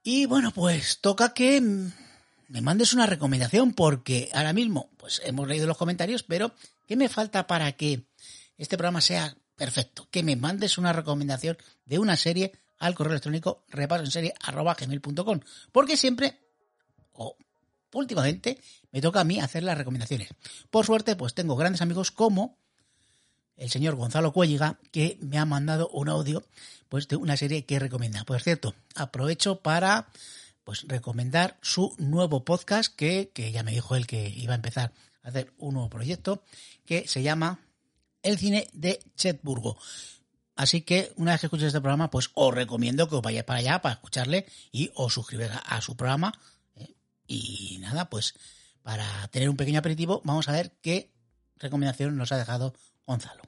Y 0.04 0.26
bueno, 0.26 0.52
pues 0.52 1.00
toca 1.02 1.34
que 1.34 1.62
me 1.62 2.62
mandes 2.62 2.94
una 2.94 3.06
recomendación, 3.06 3.74
porque 3.74 4.30
ahora 4.34 4.54
mismo, 4.54 4.90
pues 4.98 5.22
hemos 5.26 5.48
leído 5.48 5.68
los 5.68 5.78
comentarios, 5.78 6.24
pero 6.24 6.54
¿qué 6.88 6.96
me 6.96 7.10
falta 7.10 7.48
para 7.48 7.72
que 7.72 8.06
este 8.58 8.78
programa 8.78 9.02
sea 9.02 9.36
perfecto? 9.56 10.08
Que 10.12 10.24
me 10.24 10.36
mandes 10.36 10.78
una 10.78 10.94
recomendación 10.94 11.58
de 11.86 12.00
una 12.00 12.18
serie 12.18 12.54
al 12.80 12.96
correo 12.96 13.14
electrónico 13.14 13.64
repasoenserie.gmail.com 13.70 15.40
porque 15.72 15.98
siempre, 15.98 16.40
o 17.14 17.38
últimamente, 17.94 18.60
me 18.92 19.02
toca 19.02 19.22
a 19.22 19.24
mí 19.24 19.40
hacer 19.40 19.64
las 19.64 19.78
recomendaciones. 19.78 20.30
Por 20.70 20.86
suerte, 20.86 21.16
pues 21.16 21.34
tengo 21.34 21.56
grandes 21.56 21.82
amigos 21.82 22.12
como 22.12 22.58
el 23.58 23.70
señor 23.70 23.96
Gonzalo 23.96 24.34
Cuelliga, 24.34 24.80
que 24.92 25.18
me 25.22 25.38
ha 25.38 25.46
mandado 25.46 25.88
un 25.90 26.10
audio 26.10 26.46
pues, 26.90 27.08
de 27.08 27.16
una 27.16 27.38
serie 27.38 27.66
que 27.66 27.80
recomienda. 27.80 28.24
Por 28.26 28.42
cierto, 28.42 28.76
aprovecho 28.96 29.62
para 29.62 30.10
pues, 30.64 30.86
recomendar 30.88 31.58
su 31.62 31.96
nuevo 31.98 32.44
podcast, 32.44 32.94
que, 32.94 33.32
que 33.34 33.52
ya 33.52 33.64
me 33.64 33.72
dijo 33.72 33.96
él 33.96 34.08
que 34.08 34.30
iba 34.30 34.54
a 34.54 34.58
empezar 34.58 34.92
a 35.24 35.30
hacer 35.30 35.54
un 35.58 35.76
nuevo 35.76 35.90
proyecto, 35.90 36.44
que 36.86 37.08
se 37.08 37.24
llama 37.24 37.60
El 38.22 38.38
cine 38.38 38.68
de 38.74 39.00
Chetburgo. 39.16 39.78
Así 40.56 40.82
que 40.82 41.12
una 41.18 41.32
vez 41.32 41.42
que 41.42 41.48
escuches 41.48 41.68
este 41.68 41.82
programa, 41.82 42.10
pues 42.10 42.32
os 42.34 42.54
recomiendo 42.54 43.10
que 43.10 43.16
os 43.16 43.22
vayáis 43.22 43.44
para 43.44 43.60
allá 43.60 43.82
para 43.82 43.96
escucharle 43.96 44.46
y 44.72 44.92
os 44.96 45.14
suscribáis 45.14 45.52
a, 45.66 45.82
su 45.82 45.98
programa. 45.98 46.32
¿eh? 46.76 46.94
Y 47.28 47.78
nada, 47.82 48.10
pues 48.10 48.36
para 48.82 49.28
tener 49.30 49.50
un 49.50 49.58
pequeño 49.58 49.80
aperitivo, 49.80 50.22
vamos 50.24 50.48
a 50.48 50.54
ver 50.54 50.72
qué 50.82 51.12
recomendación 51.58 52.16
nos 52.16 52.32
ha 52.32 52.38
dejado 52.38 52.74
Gonzalo. 53.06 53.44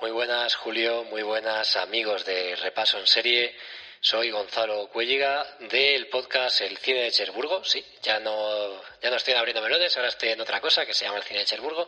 Muy 0.00 0.10
buenas, 0.10 0.54
Julio. 0.56 1.04
Muy 1.04 1.22
buenas, 1.22 1.76
amigos 1.76 2.24
de 2.24 2.56
Repaso 2.56 2.98
en 2.98 3.06
Serie. 3.06 3.54
Soy 4.02 4.30
Gonzalo 4.30 4.88
Cuelliga 4.88 5.46
del 5.58 6.06
podcast 6.08 6.62
El 6.62 6.78
Cine 6.78 7.02
de 7.02 7.12
Cherburgo. 7.12 7.62
Sí, 7.62 7.84
ya 8.02 8.18
no, 8.18 8.82
ya 9.02 9.10
no 9.10 9.16
estoy 9.16 9.34
abriendo 9.34 9.60
melones, 9.60 9.94
ahora 9.94 10.08
estoy 10.08 10.30
en 10.30 10.40
otra 10.40 10.58
cosa 10.58 10.86
que 10.86 10.94
se 10.94 11.04
llama 11.04 11.18
El 11.18 11.24
Cine 11.24 11.40
de 11.40 11.44
Cherburgo. 11.44 11.86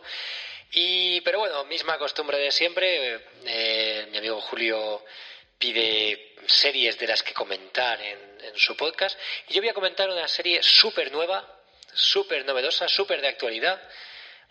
Y, 0.73 1.21
pero 1.21 1.39
bueno, 1.39 1.65
misma 1.65 1.97
costumbre 1.97 2.37
de 2.37 2.51
siempre. 2.51 3.19
Eh, 3.47 4.07
mi 4.11 4.19
amigo 4.19 4.39
Julio 4.41 5.03
pide 5.57 6.35
series 6.45 6.99
de 6.99 7.07
las 7.07 7.23
que 7.23 7.33
comentar 7.33 7.99
en, 7.99 8.19
en 8.43 8.57
su 8.57 8.77
podcast. 8.77 9.19
Y 9.47 9.55
yo 9.55 9.61
voy 9.61 9.69
a 9.69 9.73
comentar 9.73 10.07
una 10.07 10.27
serie 10.27 10.61
súper 10.61 11.11
nueva, 11.11 11.63
súper 11.95 12.45
novedosa, 12.45 12.87
súper 12.87 13.21
de 13.21 13.29
actualidad. 13.29 13.81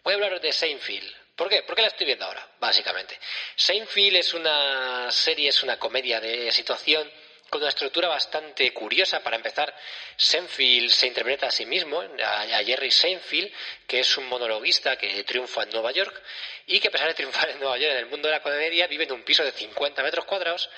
Voy 0.03 0.14
a 0.14 0.16
hablar 0.16 0.40
de 0.40 0.53
Seinfeld. 0.53 1.14
¿Por 1.37 1.48
qué? 1.48 1.62
Porque 1.62 1.83
la 1.83 1.88
estoy 1.88 2.07
viendo 2.07 2.25
ahora, 2.25 2.44
básicamente. 2.59 3.16
Seinfeld 3.55 4.16
es 4.16 4.35
una 4.35 5.12
serie, 5.12 5.51
es 5.51 5.62
una 5.62 5.79
comedia 5.79 6.20
de 6.20 6.51
situación 6.51 7.09
con 7.53 7.61
una 7.61 7.69
estructura 7.69 8.09
bastante 8.09 8.73
curiosa. 8.73 9.23
Para 9.23 9.37
empezar, 9.37 9.77
Seinfeld 10.17 10.88
se 10.88 11.07
interpreta 11.07 11.49
a 11.49 11.51
sí 11.51 11.67
mismo, 11.67 12.01
a, 12.01 12.65
Jerry 12.65 12.91
Seinfeld, 12.91 13.53
que 13.87 14.01
es 14.01 14.17
un 14.17 14.27
monologuista 14.27 14.97
que 14.97 15.23
triunfa 15.25 15.65
en 15.65 15.69
Nueva 15.69 15.93
York 15.93 16.19
y 16.67 16.81
que 16.81 16.88
a 16.88 16.91
pesar 16.91 17.09
de 17.09 17.15
triunfar 17.15 17.51
en 17.51 17.61
Nueva 17.61 17.77
York 17.77 17.93
en 17.93 17.99
el 17.99 18.07
mundo 18.07 18.29
de 18.29 18.37
la 18.37 18.43
comedia, 18.43 18.87
vive 18.87 19.05
en 19.05 19.12
un 19.12 19.23
piso 19.23 19.45
de 19.45 19.53
50 19.53 20.03
metros 20.03 20.25
cuadrados 20.25 20.71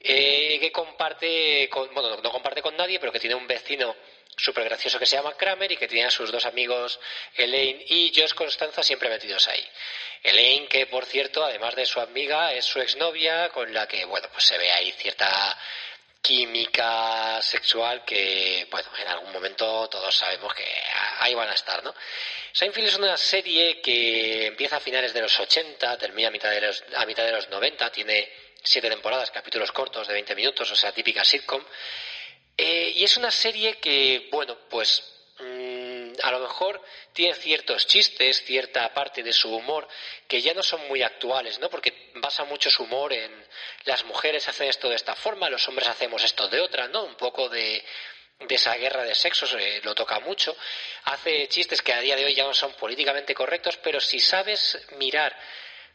eh, 0.00 0.58
que 0.60 0.72
comparte, 0.72 1.68
con, 1.70 1.94
bueno, 1.94 2.16
no 2.20 2.32
comparte 2.32 2.62
con 2.62 2.76
nadie, 2.76 2.98
pero 2.98 3.12
que 3.12 3.20
tiene 3.20 3.36
un 3.36 3.46
vecino 3.46 3.94
súper 4.36 4.64
gracioso 4.64 4.98
que 4.98 5.06
se 5.06 5.14
llama 5.14 5.36
Kramer 5.36 5.70
y 5.70 5.76
que 5.76 5.86
tiene 5.86 6.06
a 6.06 6.10
sus 6.10 6.32
dos 6.32 6.46
amigos 6.46 6.98
Elaine 7.34 7.84
y 7.86 8.12
Josh 8.12 8.34
Constanza 8.34 8.82
siempre 8.82 9.08
metidos 9.08 9.46
ahí. 9.46 9.64
Elaine, 10.24 10.66
que 10.66 10.86
por 10.86 11.06
cierto, 11.06 11.44
además 11.44 11.76
de 11.76 11.86
su 11.86 12.00
amiga, 12.00 12.52
es 12.54 12.64
su 12.64 12.80
exnovia 12.80 13.50
con 13.50 13.72
la 13.72 13.86
que, 13.86 14.04
bueno, 14.04 14.28
pues 14.32 14.44
se 14.44 14.58
ve 14.58 14.72
ahí 14.72 14.90
cierta 14.98 15.56
química 16.20 17.40
sexual 17.42 18.04
que, 18.04 18.66
bueno, 18.70 18.88
en 19.00 19.08
algún 19.08 19.32
momento 19.32 19.88
todos 19.88 20.14
sabemos 20.14 20.52
que 20.54 20.66
ahí 21.20 21.34
van 21.34 21.48
a 21.48 21.54
estar, 21.54 21.82
¿no? 21.82 21.94
Seinfeld 22.52 22.88
es 22.88 22.96
una 22.96 23.16
serie 23.16 23.80
que 23.80 24.46
empieza 24.46 24.76
a 24.76 24.80
finales 24.80 25.12
de 25.12 25.22
los 25.22 25.38
80, 25.38 25.96
termina 25.98 26.28
a 26.28 26.30
mitad 26.30 26.50
de 26.50 26.60
los, 26.60 26.84
a 26.96 27.06
mitad 27.06 27.24
de 27.24 27.32
los 27.32 27.48
90, 27.48 27.90
tiene 27.92 28.32
siete 28.62 28.88
temporadas, 28.88 29.30
capítulos 29.30 29.72
cortos 29.72 30.06
de 30.08 30.14
20 30.14 30.34
minutos, 30.34 30.70
o 30.70 30.76
sea, 30.76 30.92
típica 30.92 31.24
sitcom. 31.24 31.62
Eh, 32.56 32.92
y 32.96 33.04
es 33.04 33.16
una 33.16 33.30
serie 33.30 33.78
que, 33.78 34.28
bueno, 34.32 34.58
pues 34.68 35.17
a 36.28 36.32
lo 36.32 36.40
mejor 36.40 36.82
tiene 37.12 37.34
ciertos 37.34 37.86
chistes, 37.86 38.44
cierta 38.44 38.92
parte 38.92 39.22
de 39.22 39.32
su 39.32 39.54
humor 39.54 39.88
que 40.26 40.42
ya 40.42 40.52
no 40.52 40.62
son 40.62 40.86
muy 40.88 41.02
actuales, 41.02 41.58
¿no? 41.58 41.70
Porque 41.70 42.10
basa 42.16 42.44
mucho 42.44 42.70
su 42.70 42.82
humor 42.82 43.12
en 43.12 43.32
las 43.84 44.04
mujeres 44.04 44.46
hacen 44.48 44.68
esto 44.68 44.88
de 44.88 44.96
esta 44.96 45.14
forma, 45.14 45.48
los 45.48 45.66
hombres 45.68 45.88
hacemos 45.88 46.22
esto 46.22 46.48
de 46.48 46.60
otra, 46.60 46.86
¿no? 46.88 47.04
Un 47.04 47.14
poco 47.14 47.48
de, 47.48 47.82
esa 48.48 48.74
guerra 48.76 49.04
de 49.04 49.14
sexos, 49.14 49.54
eh, 49.58 49.80
lo 49.82 49.94
toca 49.94 50.20
mucho. 50.20 50.54
Hace 51.04 51.48
chistes 51.48 51.80
que 51.80 51.94
a 51.94 52.00
día 52.00 52.14
de 52.14 52.26
hoy 52.26 52.34
ya 52.34 52.44
no 52.44 52.54
son 52.54 52.72
políticamente 52.74 53.34
correctos, 53.34 53.78
pero 53.78 54.00
si 54.00 54.20
sabes 54.20 54.78
mirar 54.98 55.34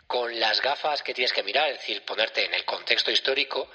con 0.07 0.39
las 0.39 0.61
gafas 0.61 1.03
que 1.03 1.13
tienes 1.13 1.31
que 1.31 1.43
mirar, 1.43 1.69
es 1.69 1.79
decir, 1.79 2.03
ponerte 2.03 2.45
en 2.45 2.53
el 2.53 2.65
contexto 2.65 3.11
histórico, 3.11 3.69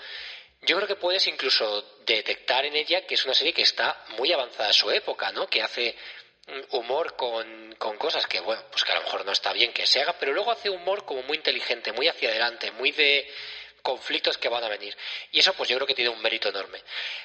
yo 0.63 0.77
creo 0.77 0.89
que 0.89 0.97
puedes 0.97 1.27
incluso 1.29 1.99
detectar 2.05 2.65
en 2.67 2.75
ella 2.75 3.07
que 3.07 3.15
es 3.15 3.25
una 3.25 3.35
serie 3.35 3.53
que 3.53 3.63
está 3.63 4.05
muy 4.19 4.33
avanzada 4.33 4.71
a 4.71 4.73
su 4.73 4.91
época, 4.91 5.31
¿no? 5.31 5.47
Que 5.47 5.63
hace 5.63 5.97
humor 6.71 7.17
con, 7.17 7.75
con, 7.79 7.97
cosas 7.97 8.27
que, 8.27 8.41
bueno, 8.41 8.63
pues 8.71 8.85
que 8.85 8.93
a 8.93 8.97
lo 8.97 9.03
mejor 9.03 9.25
no 9.25 9.33
está 9.33 9.53
bien 9.53 9.73
que 9.73 9.87
se 9.87 10.01
haga, 10.01 10.15
pero 10.19 10.33
luego 10.33 10.51
hace 10.51 10.71
humor 10.71 11.05
como 11.05 11.23
muy 11.23 11.37
inteligente, 11.37 11.93
muy 11.93 12.09
hacia 12.09 12.31
adelante, 12.31 12.71
muy 12.73 12.93
de 12.93 13.29
conflictos 13.83 14.39
que 14.39 14.49
van 14.49 14.65
a 14.65 14.69
venir. 14.69 14.97
Y 15.33 15.39
eso 15.39 15.53
pues 15.55 15.69
yo 15.69 15.77
creo 15.77 15.87
que 15.87 15.95
tiene 15.95 16.11
un 16.11 16.21
mérito 16.21 16.49
enorme. 16.49 16.83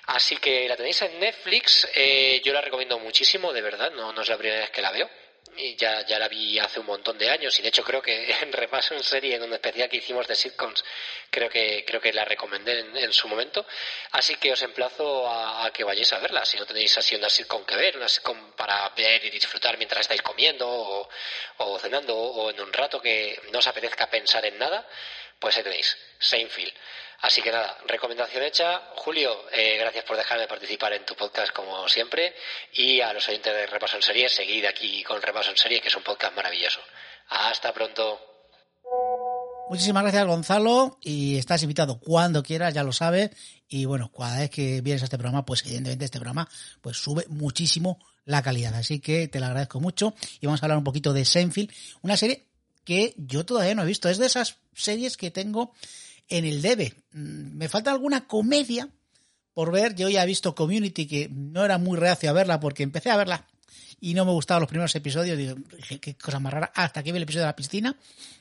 Así 0.08 0.38
que 0.38 0.68
la 0.68 0.76
tenéis 0.76 1.02
en 1.02 1.20
Netflix, 1.20 1.88
eh, 1.96 2.42
yo 2.44 2.54
la 2.54 2.62
recomiendo 2.62 3.00
muchísimo, 3.00 3.52
de 3.54 3.62
verdad, 3.62 3.92
no, 3.92 4.14
no 4.14 4.22
es 4.22 4.30
la 4.30 4.38
primera 4.38 4.62
vez 4.62 4.70
que 4.72 4.82
la 4.82 4.92
veo 4.92 5.10
y 5.58 5.76
ya, 5.76 6.06
ya 6.06 6.20
la 6.20 6.28
vi 6.28 6.60
hace 6.60 6.80
un 6.80 6.86
montón 6.86 7.18
de 7.18 7.30
años. 7.30 7.58
Y 7.60 7.62
de 7.62 7.70
hecho 7.70 7.84
creo 7.84 8.02
que 8.02 8.32
en 8.42 8.52
repaso 8.52 8.94
en 8.94 9.04
serie 9.04 9.36
en 9.36 9.44
un 9.44 9.54
especial 9.54 9.90
que 9.90 9.98
hicimos 9.98 10.28
de 10.28 10.36
sitcoms 10.36 10.84
creo 11.30 11.50
que 11.50 11.84
creo 11.86 12.00
que 12.00 12.14
la 12.14 12.26
recomendé 12.26 12.80
en, 12.80 13.14
su 13.14 13.28
momento. 13.28 13.66
Así 14.12 14.36
que 14.36 14.52
os 14.52 14.62
emplazo 14.62 15.28
a, 15.30 15.72
que 15.72 15.84
vayáis 15.84 16.12
a 16.14 16.20
verla. 16.20 16.46
Si 16.46 16.58
no 16.58 16.66
tenéis 16.66 16.98
así 16.98 17.16
una 17.16 17.30
sitcom 17.30 17.66
que 17.66 17.76
ver 17.76 17.98
una 17.98 18.10
sitcom 18.10 18.54
para 18.54 18.90
ver 18.90 19.26
y 19.26 19.30
disfrutar 19.30 19.78
mientras 19.78 20.02
estáis 20.02 20.22
comiendo 20.22 20.68
o, 20.70 21.10
o 21.58 21.80
cenando 21.80 22.16
o 22.16 22.50
en 22.50 22.60
un 22.62 22.72
rato 22.72 23.02
que 23.02 23.40
no 23.52 23.60
os 23.60 23.68
apetezca 23.68 24.10
pensar 24.10 24.46
en 24.46 24.58
nada 24.58 24.88
pues 25.40 25.58
ahí 25.58 25.64
tenéis 25.64 25.98
Seinfeld 26.20 26.74
Así 27.24 27.42
que 27.42 27.54
nada, 27.54 27.78
recomendación 27.88 28.44
hecha. 28.44 28.82
Julio, 28.98 29.50
eh, 29.54 29.78
gracias 29.80 30.04
por 30.04 30.18
dejarme 30.18 30.46
participar 30.46 30.92
en 30.92 31.06
tu 31.06 31.16
podcast 31.16 31.54
como 31.54 31.88
siempre. 31.88 32.36
Y 32.74 33.00
a 33.00 33.14
los 33.14 33.26
oyentes 33.30 33.54
de 33.54 33.66
Repaso 33.66 33.96
en 33.96 34.02
Serie, 34.02 34.28
seguid 34.28 34.66
aquí 34.66 35.02
con 35.04 35.22
Repaso 35.22 35.52
en 35.52 35.56
Serie, 35.56 35.80
que 35.80 35.88
es 35.88 35.96
un 35.96 36.04
podcast 36.04 36.36
maravilloso. 36.36 36.82
Hasta 37.30 37.74
pronto. 37.74 38.20
Muchísimas 39.70 40.04
gracias, 40.04 40.26
Gonzalo. 40.26 40.98
Y 41.00 41.38
estás 41.38 41.64
invitado 41.64 41.98
cuando 41.98 42.44
quieras, 42.44 42.74
ya 42.74 42.84
lo 42.84 42.92
sabes. 42.92 43.30
Y 43.70 43.86
bueno, 43.86 44.12
cada 44.12 44.40
vez 44.40 44.50
que 44.50 44.82
vienes 44.82 45.04
a 45.04 45.06
este 45.06 45.18
programa, 45.18 45.46
pues 45.46 45.62
evidentemente 45.62 46.04
este 46.04 46.20
programa 46.20 46.50
pues 46.82 46.98
sube 46.98 47.26
muchísimo 47.30 48.00
la 48.26 48.42
calidad. 48.42 48.76
Así 48.76 49.00
que 49.00 49.30
te 49.30 49.40
lo 49.40 49.46
agradezco 49.46 49.80
mucho. 49.80 50.14
Y 50.42 50.48
vamos 50.48 50.62
a 50.62 50.66
hablar 50.66 50.78
un 50.78 50.84
poquito 50.84 51.14
de 51.14 51.24
Seinfeld, 51.24 51.72
una 52.02 52.18
serie 52.18 52.48
que 52.84 53.14
yo 53.16 53.46
todavía 53.46 53.76
no 53.76 53.84
he 53.84 53.88
visto. 53.88 54.10
Es 54.10 54.18
de 54.18 54.26
esas 54.26 54.58
series 54.74 55.16
que 55.16 55.32
tengo 55.32 55.74
en 56.34 56.46
el 56.46 56.62
debe. 56.62 56.94
Mm, 57.12 57.58
me 57.58 57.70
falta 57.70 57.92
alguna 57.92 58.28
comedia 58.28 58.90
por 59.54 59.72
ver. 59.72 59.96
Yo 59.96 60.10
ya 60.10 60.24
he 60.24 60.26
visto 60.26 60.56
Community, 60.56 61.06
que 61.06 61.30
no 61.30 61.64
era 61.64 61.78
muy 61.78 61.98
reacio 61.98 62.30
a 62.30 62.34
verla 62.34 62.60
porque 62.60 62.82
empecé 62.82 63.12
a 63.12 63.18
verla 63.18 63.48
y 64.02 64.16
no 64.16 64.26
me 64.26 64.32
gustaban 64.32 64.62
los 64.62 64.70
primeros 64.70 64.96
episodios. 64.96 65.38
dije, 65.38 66.00
qué 66.00 66.16
cosa 66.16 66.40
más 66.40 66.54
rara. 66.54 66.72
Hasta 66.74 67.04
que 67.04 67.12
vi 67.12 67.18
el 67.18 67.24
episodio 67.24 67.44
de 67.44 67.50
la 67.50 67.56
piscina 67.56 67.96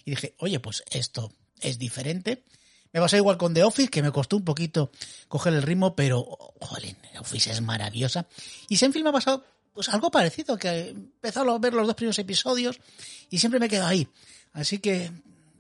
y 0.07 0.13
dije, 0.13 0.35
oye, 0.39 0.59
pues 0.59 0.83
esto 0.91 1.31
es 1.61 1.79
diferente. 1.79 2.45
Me 2.95 3.01
pasó 3.01 3.17
igual 3.17 3.37
con 3.37 3.53
The 3.53 3.63
Office, 3.63 3.91
que 3.91 4.03
me 4.03 4.11
costó 4.11 4.37
un 4.37 4.45
poquito 4.45 4.91
coger 5.29 5.53
el 5.53 5.63
ritmo, 5.63 5.95
pero, 5.95 6.25
joder, 6.61 6.95
The 7.13 7.19
Office 7.19 7.51
es 7.51 7.61
maravillosa. 7.61 8.27
Y 8.69 8.79
Senfilm 8.79 9.05
me 9.05 9.11
ha 9.11 9.15
pasado 9.15 9.45
pues 9.75 9.89
algo 9.91 10.11
parecido, 10.11 10.59
que 10.59 10.69
he 10.69 10.89
empezado 10.91 11.55
a 11.55 11.59
ver 11.59 11.73
los 11.75 11.87
dos 11.87 11.97
primeros 11.97 12.19
episodios 12.19 12.81
y 13.31 13.39
siempre 13.39 13.61
me 13.61 13.69
quedo 13.69 13.87
ahí. 13.87 14.09
Así 14.53 14.79
que, 14.79 15.11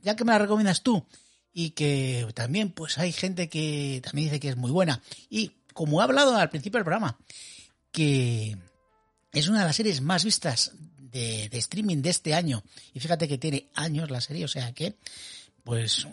ya 0.03 0.17
que 0.17 0.25
me 0.25 0.33
la 0.33 0.39
recomiendas 0.39 0.83
tú 0.83 1.07
y 1.53 1.71
que 1.71 2.27
también 2.35 2.71
pues 2.71 2.99
hay 2.99 3.13
gente 3.13 3.49
que 3.49 4.01
también 4.05 4.29
dice 4.29 4.41
que 4.41 4.49
es 4.49 4.57
muy 4.57 4.71
buena. 4.71 5.03
Y 5.29 5.53
como 5.73 6.01
he 6.01 6.05
hablado 6.05 6.37
al 6.37 6.51
principio 6.51 6.79
del 6.79 6.85
programa, 6.85 7.19
que 7.91 8.57
es 9.33 9.49
una 9.49 9.61
de 9.61 9.67
las 9.67 9.77
series 9.77 10.01
más 10.01 10.25
vistas 10.25 10.73
de, 10.99 11.49
streaming 11.53 11.99
de 11.99 12.11
este 12.11 12.35
año. 12.35 12.63
Y 12.93 13.01
fíjate 13.01 13.29
que 13.29 13.39
tiene 13.39 13.69
años 13.75 14.11
la 14.11 14.21
serie, 14.21 14.45
o 14.45 14.49
sea 14.49 14.73
que, 14.73 14.97
pues, 15.65 16.07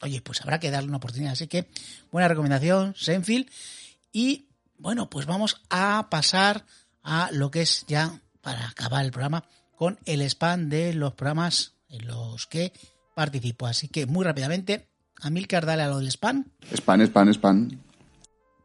oye, 0.00 0.20
pues 0.22 0.40
habrá 0.40 0.60
que 0.60 0.70
darle 0.70 0.88
una 0.88 0.98
oportunidad. 0.98 1.32
Así 1.32 1.48
que, 1.48 1.68
buena 2.10 2.28
recomendación, 2.28 2.94
Senfield. 2.96 3.50
Y 4.12 4.46
bueno, 4.78 5.10
pues 5.10 5.26
vamos 5.26 5.60
a 5.68 6.08
pasar 6.10 6.64
a 7.02 7.30
lo 7.32 7.50
que 7.50 7.62
es 7.62 7.84
ya, 7.86 8.20
para 8.40 8.68
acabar 8.68 9.04
el 9.04 9.10
programa, 9.10 9.44
con 9.76 9.98
el 10.04 10.22
spam 10.22 10.68
de 10.68 10.94
los 10.94 11.14
programas 11.14 11.74
en 11.88 12.06
los 12.06 12.46
que 12.46 12.72
participo. 13.18 13.66
Así 13.66 13.88
que 13.88 14.06
muy 14.06 14.24
rápidamente, 14.24 14.86
Amilcar, 15.22 15.66
dale 15.66 15.82
a 15.82 15.88
lo 15.88 15.98
del 15.98 16.06
spam. 16.06 16.44
Spam, 16.72 17.00
spam, 17.02 17.34
spam. 17.34 17.68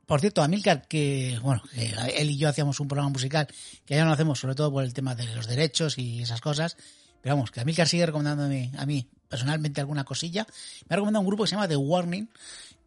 Por 0.06 0.20
cierto, 0.20 0.44
Amilcar, 0.44 0.88
que 0.88 1.40
bueno, 1.42 1.64
él 1.74 2.30
y 2.30 2.38
yo 2.38 2.50
hacíamos 2.50 2.80
un 2.80 2.88
programa 2.88 3.10
musical 3.10 3.48
que 3.84 3.96
ya 3.96 4.02
no 4.04 4.10
lo 4.10 4.14
hacemos, 4.14 4.40
sobre 4.40 4.54
todo 4.54 4.72
por 4.72 4.84
el 4.84 4.94
tema 4.94 5.16
de 5.16 5.26
los 5.34 5.48
derechos 5.48 5.98
y 5.98 6.22
esas 6.22 6.40
cosas. 6.40 6.78
Pero 7.20 7.36
vamos, 7.36 7.50
que 7.50 7.62
Amilcar 7.62 7.88
sigue 7.88 8.06
recomendándome 8.06 8.72
a 8.78 8.86
mí 8.86 9.08
personalmente 9.28 9.82
alguna 9.82 10.04
cosilla. 10.04 10.46
Me 10.88 10.94
ha 10.94 10.98
recomendado 10.98 11.22
un 11.22 11.28
grupo 11.28 11.46
que 11.46 11.48
se 11.48 11.56
llama 11.56 11.68
The 11.68 11.78
Warning, 11.78 12.30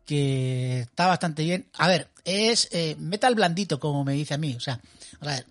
que 0.05 0.83
está 0.83 1.09
bastante 1.09 1.43
bien. 1.43 1.67
A 1.79 1.89
ver, 1.89 2.11
es 2.25 2.69
eh, 2.71 2.95
metal 3.01 3.35
blandito, 3.35 3.81
como 3.81 4.05
me 4.05 4.13
dice 4.13 4.35
a 4.35 4.39
mí. 4.39 4.55
O 4.55 4.61
sea, 4.61 4.81
a 5.19 5.27
ver, 5.27 5.47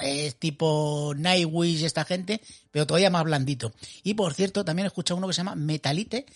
es 0.00 0.36
tipo 0.36 1.12
Nightwish 1.16 1.84
esta 1.84 2.04
gente, 2.04 2.40
pero 2.70 2.86
todavía 2.86 3.10
más 3.10 3.24
blandito. 3.24 3.72
Y 4.02 4.14
por 4.14 4.34
cierto, 4.34 4.64
también 4.64 4.86
he 4.86 4.88
escuchado 4.88 5.18
uno 5.18 5.26
que 5.26 5.34
se 5.34 5.38
llama 5.38 5.54
Metalite, 5.54 6.26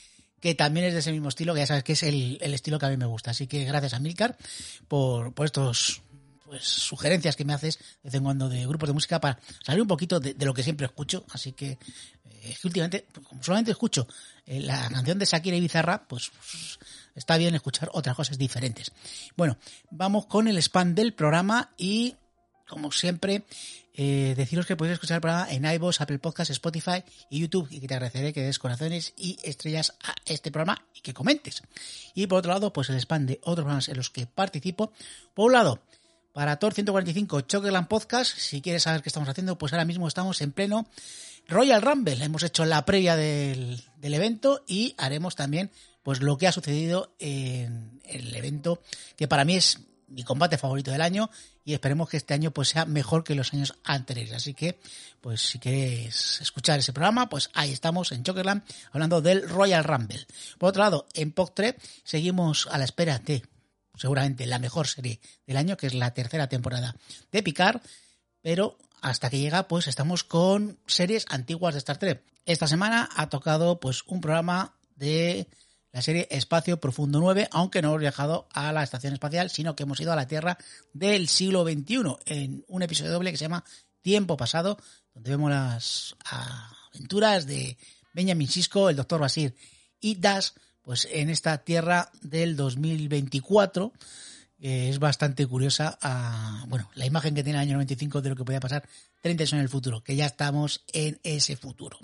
que 0.40 0.54
también 0.54 0.86
es 0.86 0.92
de 0.92 1.00
ese 1.00 1.12
mismo 1.12 1.28
estilo, 1.28 1.54
que 1.54 1.60
ya 1.60 1.66
sabes 1.66 1.84
que 1.84 1.94
es 1.94 2.02
el, 2.02 2.38
estilo 2.40 2.78
que 2.78 2.86
a 2.86 2.90
mí 2.90 2.96
me 2.96 3.06
gusta. 3.06 3.30
Así 3.30 3.46
que 3.46 3.64
gracias 3.64 3.94
a 3.94 3.98
Milcar 3.98 4.36
por, 4.88 5.32
por 5.32 5.46
estos 5.46 6.02
pues, 6.44 6.64
sugerencias 6.64 7.34
que 7.34 7.44
me 7.44 7.54
haces 7.54 7.78
de 7.78 7.84
vez 8.04 8.14
en 8.14 8.22
cuando 8.22 8.48
de 8.48 8.66
grupos 8.66 8.88
de 8.88 8.92
música 8.92 9.20
para 9.20 9.40
salir 9.64 9.82
un 9.82 9.88
poquito 9.88 10.20
de, 10.20 10.34
lo 10.44 10.54
que 10.54 10.62
siempre 10.62 10.86
escucho. 10.86 11.24
Así 11.30 11.52
que 11.52 11.78
es 12.42 12.60
que 12.60 12.68
últimamente, 12.68 13.06
como 13.24 13.42
solamente 13.42 13.72
escucho 13.72 14.06
eh, 14.46 14.60
la 14.60 14.88
canción 14.88 15.18
de 15.18 15.24
Shakira 15.24 15.56
y 15.56 15.60
Bizarra, 15.60 16.06
pues, 16.06 16.30
pues, 16.30 16.78
está 17.14 17.36
bien 17.36 17.54
escuchar 17.54 17.90
otras 17.92 18.14
cosas 18.14 18.38
diferentes. 18.38 18.92
Bueno, 19.36 19.58
vamos 19.90 20.26
con 20.26 20.46
el 20.46 20.58
spam 20.58 20.94
del 20.94 21.14
programa 21.14 21.72
y, 21.76 22.14
como 22.68 22.92
siempre, 22.92 23.44
eh, 23.94 24.34
deciros 24.36 24.66
que 24.66 24.76
podéis 24.76 24.94
escuchar 24.94 25.16
el 25.16 25.20
programa 25.22 25.50
en 25.50 25.64
iVoox, 25.64 26.00
Apple 26.00 26.18
Podcasts, 26.18 26.50
Spotify 26.50 27.02
y 27.30 27.40
YouTube 27.40 27.68
y 27.70 27.80
que 27.80 27.88
te 27.88 27.94
agradeceré 27.94 28.32
que 28.32 28.42
des 28.42 28.58
corazones 28.58 29.14
y 29.16 29.38
estrellas 29.42 29.94
a 30.02 30.14
este 30.26 30.50
programa 30.50 30.84
y 30.94 31.00
que 31.00 31.14
comentes. 31.14 31.62
Y 32.14 32.26
por 32.26 32.40
otro 32.40 32.52
lado, 32.52 32.72
pues 32.72 32.90
el 32.90 32.96
spam 32.96 33.26
de 33.26 33.40
otros 33.42 33.64
programas 33.64 33.88
en 33.88 33.96
los 33.96 34.10
que 34.10 34.26
participo. 34.26 34.92
Por 35.32 35.46
un 35.46 35.52
lado, 35.52 35.80
para 36.32 36.58
Tor 36.58 36.74
145 36.74 37.40
Chokerland 37.42 37.88
Podcast, 37.88 38.36
si 38.36 38.60
quieres 38.60 38.82
saber 38.82 39.00
qué 39.00 39.08
estamos 39.08 39.28
haciendo, 39.28 39.56
pues 39.56 39.72
ahora 39.72 39.86
mismo 39.86 40.06
estamos 40.06 40.42
en 40.42 40.52
pleno 40.52 40.86
Royal 41.48 41.80
Rumble. 41.80 42.22
Hemos 42.22 42.42
hecho 42.42 42.66
la 42.66 42.84
previa 42.84 43.16
del, 43.16 43.82
del 43.96 44.12
evento 44.12 44.62
y 44.66 44.94
haremos 44.98 45.36
también 45.36 45.70
pues 46.02 46.20
lo 46.20 46.36
que 46.36 46.46
ha 46.46 46.52
sucedido 46.52 47.14
en 47.18 48.00
el 48.04 48.34
evento 48.36 48.82
que 49.16 49.26
para 49.26 49.44
mí 49.44 49.56
es 49.56 49.80
mi 50.08 50.22
combate 50.22 50.58
favorito 50.58 50.90
del 50.90 51.00
año 51.00 51.30
y 51.64 51.74
esperemos 51.74 52.08
que 52.08 52.16
este 52.16 52.34
año 52.34 52.50
pues 52.50 52.68
sea 52.68 52.84
mejor 52.84 53.24
que 53.24 53.34
los 53.34 53.52
años 53.52 53.74
anteriores. 53.84 54.32
Así 54.34 54.54
que, 54.54 54.78
pues 55.20 55.40
si 55.40 55.58
queréis 55.58 56.40
escuchar 56.40 56.78
ese 56.78 56.92
programa, 56.92 57.28
pues 57.28 57.50
ahí 57.54 57.72
estamos 57.72 58.12
en 58.12 58.22
Chokerland 58.22 58.62
hablando 58.92 59.20
del 59.20 59.48
Royal 59.48 59.84
Rumble. 59.84 60.26
Por 60.58 60.70
otro 60.70 60.82
lado, 60.82 61.06
en 61.14 61.32
POC 61.32 61.54
3 61.54 61.74
seguimos 62.04 62.68
a 62.70 62.78
la 62.78 62.84
espera 62.84 63.18
de 63.18 63.42
seguramente 63.96 64.46
la 64.46 64.58
mejor 64.58 64.86
serie 64.86 65.20
del 65.46 65.56
año, 65.56 65.76
que 65.76 65.86
es 65.86 65.94
la 65.94 66.12
tercera 66.12 66.48
temporada 66.48 66.94
de 67.32 67.42
Picard, 67.42 67.80
pero 68.42 68.78
hasta 69.00 69.30
que 69.30 69.38
llega, 69.38 69.68
pues 69.68 69.86
estamos 69.88 70.24
con 70.24 70.78
series 70.86 71.26
antiguas 71.28 71.74
de 71.74 71.78
Star 71.78 71.98
Trek. 71.98 72.22
Esta 72.44 72.66
semana 72.66 73.08
ha 73.16 73.28
tocado 73.28 73.80
pues 73.80 74.02
un 74.06 74.20
programa 74.20 74.74
de 74.94 75.48
la 75.96 76.02
serie 76.02 76.28
Espacio 76.30 76.78
Profundo 76.78 77.20
9, 77.20 77.48
aunque 77.52 77.80
no 77.80 77.88
hemos 77.88 78.00
viajado 78.00 78.46
a 78.52 78.70
la 78.70 78.82
estación 78.82 79.14
espacial, 79.14 79.48
sino 79.48 79.74
que 79.74 79.84
hemos 79.84 79.98
ido 79.98 80.12
a 80.12 80.16
la 80.16 80.28
Tierra 80.28 80.58
del 80.92 81.26
siglo 81.26 81.64
XXI 81.64 82.16
en 82.26 82.66
un 82.68 82.82
episodio 82.82 83.12
doble 83.12 83.30
que 83.30 83.38
se 83.38 83.46
llama 83.46 83.64
Tiempo 84.02 84.36
Pasado, 84.36 84.76
donde 85.14 85.30
vemos 85.30 85.50
las 85.50 86.14
aventuras 86.92 87.46
de 87.46 87.78
Benjamin 88.12 88.46
Sisko, 88.46 88.90
el 88.90 88.96
Doctor 88.96 89.22
Basir 89.22 89.54
y 89.98 90.16
Das, 90.16 90.52
pues 90.82 91.08
en 91.10 91.30
esta 91.30 91.64
Tierra 91.64 92.10
del 92.20 92.56
2024 92.56 93.94
que 94.60 94.90
es 94.90 94.98
bastante 94.98 95.46
curiosa 95.46 95.98
bueno, 96.68 96.90
la 96.94 97.06
imagen 97.06 97.34
que 97.34 97.42
tiene 97.42 97.58
el 97.58 97.62
año 97.62 97.72
95 97.72 98.20
de 98.20 98.28
lo 98.28 98.36
que 98.36 98.44
podía 98.44 98.60
pasar 98.60 98.86
30 99.22 99.44
años 99.44 99.52
en 99.54 99.60
el 99.60 99.70
futuro, 99.70 100.04
que 100.04 100.14
ya 100.14 100.26
estamos 100.26 100.84
en 100.92 101.18
ese 101.22 101.56
futuro. 101.56 101.98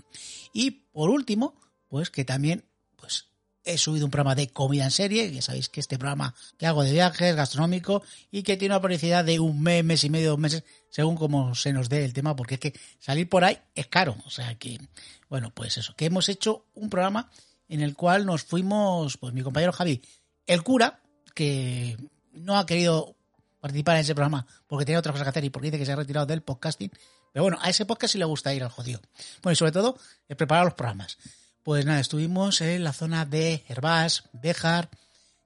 Y 0.55 0.71
por 0.71 1.11
último, 1.11 1.61
pues 1.89 2.09
que 2.09 2.25
también 2.25 2.65
pues 2.97 3.32
he 3.65 3.79
subido 3.79 4.05
un 4.05 4.11
programa 4.11 4.35
de 4.35 4.49
comida 4.49 4.85
en 4.85 4.91
serie, 4.91 5.31
ya 5.33 5.43
sabéis 5.43 5.69
que 5.69 5.81
este 5.81 5.99
programa 5.99 6.35
que 6.59 6.67
hago 6.67 6.83
de 6.83 6.93
viajes, 6.93 7.37
gastronómico, 7.37 8.03
y 8.31 8.43
que 8.43 8.57
tiene 8.57 8.75
una 8.75 8.83
publicidad 8.83 9.25
de 9.25 9.41
un 9.41 9.63
mes, 9.63 9.85
mes 9.85 10.05
y 10.05 10.11
medio, 10.11 10.31
dos 10.31 10.39
meses, 10.39 10.65
según 10.91 11.17
como 11.17 11.55
se 11.55 11.73
nos 11.73 11.89
dé 11.89 12.05
el 12.05 12.13
tema, 12.13 12.35
porque 12.35 12.55
es 12.55 12.61
que 12.61 12.75
salir 12.99 13.29
por 13.29 13.45
ahí 13.45 13.59
es 13.75 13.87
caro. 13.87 14.17
O 14.27 14.31
sea 14.31 14.55
que, 14.57 14.81
bueno, 15.29 15.53
pues 15.55 15.77
eso, 15.79 15.95
que 15.97 16.07
hemos 16.07 16.29
hecho 16.29 16.67
un 16.75 16.91
programa 16.91 17.31
en 17.69 17.81
el 17.81 17.95
cual 17.95 18.27
nos 18.27 18.43
fuimos, 18.43 19.17
pues 19.17 19.33
mi 19.33 19.43
compañero 19.43 19.73
Javi, 19.73 20.03
el 20.47 20.63
cura, 20.63 21.01
que 21.35 21.97
no 22.33 22.59
ha 22.59 22.67
querido 22.67 23.17
participar 23.61 23.97
en 23.97 24.03
ese 24.03 24.15
programa 24.15 24.47
porque 24.67 24.85
tenía 24.85 24.99
otras 24.99 25.13
cosas 25.13 25.25
que 25.25 25.31
hacer 25.31 25.45
y 25.45 25.51
porque 25.51 25.69
dice 25.69 25.79
que 25.79 25.87
se 25.87 25.93
ha 25.93 25.97
retirado 25.97 26.27
del 26.27 26.43
podcasting. 26.43 26.91
Pero 27.33 27.45
bueno, 27.45 27.59
a 27.63 27.71
ese 27.71 27.87
podcast 27.87 28.13
sí 28.13 28.19
le 28.19 28.25
gusta 28.25 28.53
ir 28.53 28.63
al 28.63 28.71
jodido. 28.71 29.01
Bueno, 29.43 29.53
y 29.55 29.57
sobre 29.57 29.73
todo, 29.73 29.97
preparar 30.37 30.65
los 30.65 30.75
programas. 30.75 31.17
Pues 31.63 31.87
nada, 31.87 32.01
estuvimos 32.01 32.61
en 32.61 32.83
la 32.83 32.93
zona 32.93 33.25
de 33.25 33.65
Herbás, 33.69 34.25
Béjar, 34.33 34.91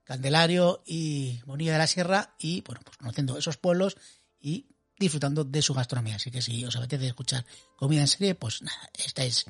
Candelario 0.02 0.82
y 0.86 1.40
Bonilla 1.44 1.72
de 1.72 1.78
la 1.78 1.86
Sierra 1.86 2.34
y, 2.38 2.62
bueno, 2.62 2.80
pues 2.82 2.96
conociendo 2.96 3.36
esos 3.36 3.58
pueblos 3.58 3.98
y 4.40 4.66
disfrutando 4.98 5.44
de 5.44 5.60
su 5.60 5.74
gastronomía. 5.74 6.16
Así 6.16 6.30
que 6.30 6.40
si 6.40 6.64
os 6.64 6.74
apetece 6.74 7.08
escuchar 7.08 7.44
comida 7.76 8.00
en 8.00 8.08
serie, 8.08 8.34
pues 8.34 8.62
nada, 8.62 8.90
estáis 8.94 9.44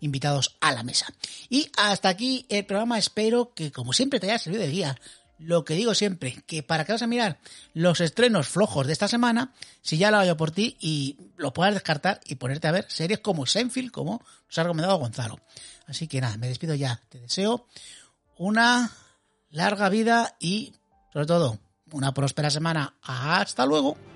invitados 0.00 0.56
a 0.60 0.72
la 0.72 0.82
mesa. 0.82 1.06
Y 1.48 1.70
hasta 1.78 2.10
aquí 2.10 2.44
el 2.50 2.66
programa. 2.66 2.98
Espero 2.98 3.54
que, 3.54 3.72
como 3.72 3.94
siempre, 3.94 4.20
te 4.20 4.26
haya 4.26 4.38
servido 4.38 4.62
de 4.62 4.70
guía. 4.70 5.00
Lo 5.40 5.64
que 5.64 5.74
digo 5.74 5.94
siempre, 5.94 6.42
que 6.46 6.62
para 6.62 6.84
que 6.84 6.92
vas 6.92 7.00
a 7.00 7.06
mirar 7.06 7.38
los 7.72 8.02
estrenos 8.02 8.48
flojos 8.48 8.86
de 8.86 8.92
esta 8.92 9.08
semana, 9.08 9.54
si 9.80 9.96
ya 9.96 10.10
lo 10.10 10.18
hago 10.18 10.36
por 10.36 10.50
ti 10.50 10.76
y 10.80 11.16
lo 11.38 11.54
puedas 11.54 11.72
descartar 11.72 12.20
y 12.26 12.34
ponerte 12.34 12.68
a 12.68 12.72
ver 12.72 12.84
series 12.88 13.20
como 13.20 13.46
Senfield, 13.46 13.90
como 13.90 14.22
nos 14.46 14.58
ha 14.58 14.62
recomendado 14.64 14.98
Gonzalo. 14.98 15.40
Así 15.86 16.08
que 16.08 16.20
nada, 16.20 16.36
me 16.36 16.48
despido 16.48 16.74
ya. 16.74 17.00
Te 17.08 17.20
deseo 17.20 17.66
una 18.36 18.92
larga 19.50 19.88
vida 19.88 20.36
y, 20.38 20.74
sobre 21.12 21.26
todo, 21.26 21.58
una 21.90 22.12
próspera 22.12 22.50
semana. 22.50 22.94
Hasta 23.02 23.64
luego. 23.64 24.09